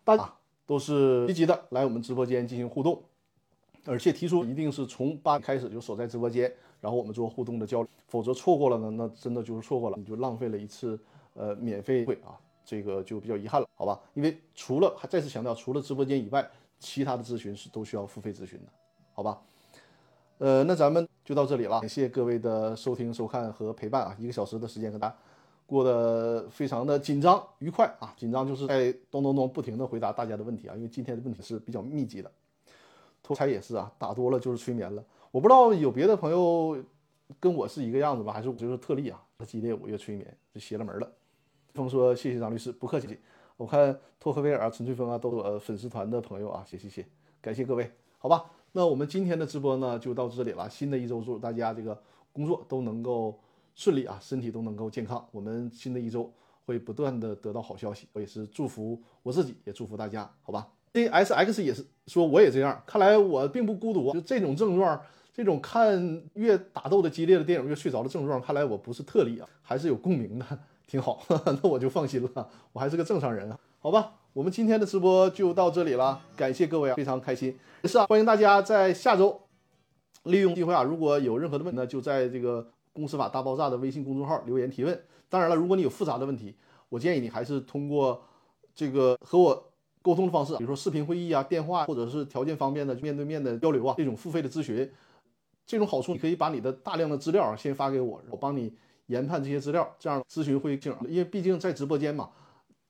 [0.03, 0.33] 大家
[0.65, 3.03] 都是积极的来我们直播间进行互动，
[3.85, 6.51] 而且提出一定是从八开始就守在直播间，
[6.81, 10.99] 然后我们做互动的交流，否则错过了呢，那真的就是错过了，你就浪费了一次
[11.35, 12.33] 呃免费会啊。
[12.65, 14.01] 这个就比较遗憾了，好吧？
[14.15, 16.49] 因为除了还再次强调，除了直播间以外，
[16.79, 18.71] 其他的咨询是都需要付费咨询的，
[19.13, 19.39] 好吧？
[20.39, 24.15] 呃，那咱们就到这里了，感谢各位的收听、收看和陪伴啊！
[24.17, 25.15] 一个小时的时间，跟大家
[25.65, 28.13] 过得非常的紧张、愉快啊！
[28.15, 32.31] 紧张就是在咚咚咚不停的回答大家的问题啊，因为今天的问题是比较密集的。
[33.21, 35.03] 脱财也是啊，打多了就是催眠了。
[35.29, 36.81] 我不知道有别的朋友
[37.37, 39.21] 跟我是一个样子吧，还是我就是特例啊？
[39.37, 41.11] 那激烈五月催眠就邪了门了。
[41.73, 43.19] 风说：“谢谢张律师，不客气。
[43.57, 47.05] 我看托克维尔啊、陈翠峰啊，都是我粉丝团的朋友啊，谢谢谢，
[47.41, 48.45] 感谢各位，好吧？
[48.71, 50.69] 那我们今天的直播呢，就到这里了。
[50.69, 51.99] 新的一周，祝大家这个
[52.31, 53.39] 工作都能够
[53.75, 55.25] 顺利啊，身体都能够健康。
[55.31, 56.31] 我们新的一周
[56.65, 64.13] 会不断的得到好消息，我也是祝福我自己，也祝福大家，好吧？A S X 也是说我也这样，看来我并不孤独。
[64.13, 65.01] 就这种症状，
[65.33, 70.45] 这种看越打斗的激烈的电影越睡着的症状，看来我不是特例啊，还是有共鸣的。”
[70.89, 71.21] 挺好，
[71.61, 79.39] 那我就放心了，我还是个正常人啊，好吧，我们今天的直播就到这里了，感谢各位啊，非常开心，也是啊，欢迎大家在下周
[80.23, 85.01] 利用机会啊，如果有任何的问题呢，就在这个公司法大爆炸的微信公众号留言提问。
[85.29, 86.53] 当然了，如果你有复杂的问题，
[86.89, 88.21] 我建议你还是通过
[88.75, 89.71] 这个和我
[90.01, 94.91] 沟通的方式，比如说视频会议啊、电话，或者是条件方便的面对面的交流啊，这种付费的咨询，
[95.65, 98.75] 这种好处，你可以把你的大量的资料先发给我，我帮你。
[99.07, 102.29] 研判这些资料，这样咨询会更，因为毕竟在直播间嘛，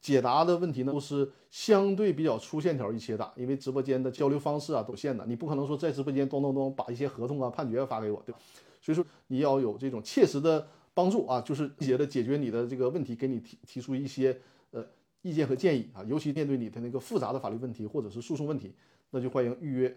[0.02, 8.40] 解答的问题呢都是相对比较粗线条一些的，因为直播间的交流方式啊有限的，你不可能说在直播间咚咚咚把一些合同啊、判决发给我，对吧？
[8.82, 14.40] 所以说你要有这种切实的帮助啊，就是直接的解决你的这个问题，给你提提出一些
[14.72, 14.86] 呃
[15.22, 18.74] 意见和建议啊，尤其面对你的那个复杂的法律问题或者是诉讼问题，
[19.10, 19.96] 那就欢迎预约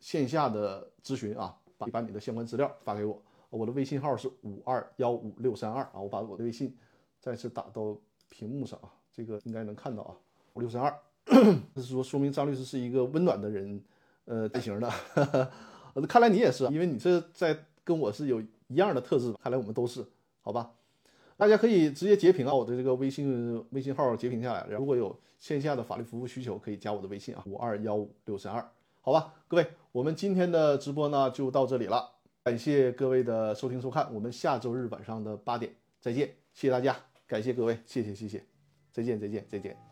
[0.00, 3.22] 线下的咨询啊，把把你的相关资料发给我。
[3.50, 6.74] 我的微信号是五二幺五六三二啊，我把我的微信
[7.20, 7.96] 再次打到
[8.28, 10.14] 屏幕上啊，这个应该能看到啊，
[10.52, 10.94] 五六三二，
[11.74, 13.82] 这是说说明张律师是一个温暖的人，
[14.26, 14.90] 呃类型的，
[16.06, 20.04] 看来你也是，因为你这在跟我是有一样的特质，看来我们都是，
[20.42, 20.72] 好吧？
[21.38, 29.32] 大家可以直接截屏啊，我的这个微信微信号截屏下来，如果有线下的法律服务需求，可以加我的微信啊，五二幺五六三二，好吧？
[29.48, 32.10] 各位，我们今天的直播呢就到这里了。
[32.42, 36.96] 感谢各位的收听收看，我们下周日晚上的八点再见，谢谢大家，
[37.26, 38.42] 感谢各位，谢谢谢谢，
[38.96, 39.85] 再见再见再见。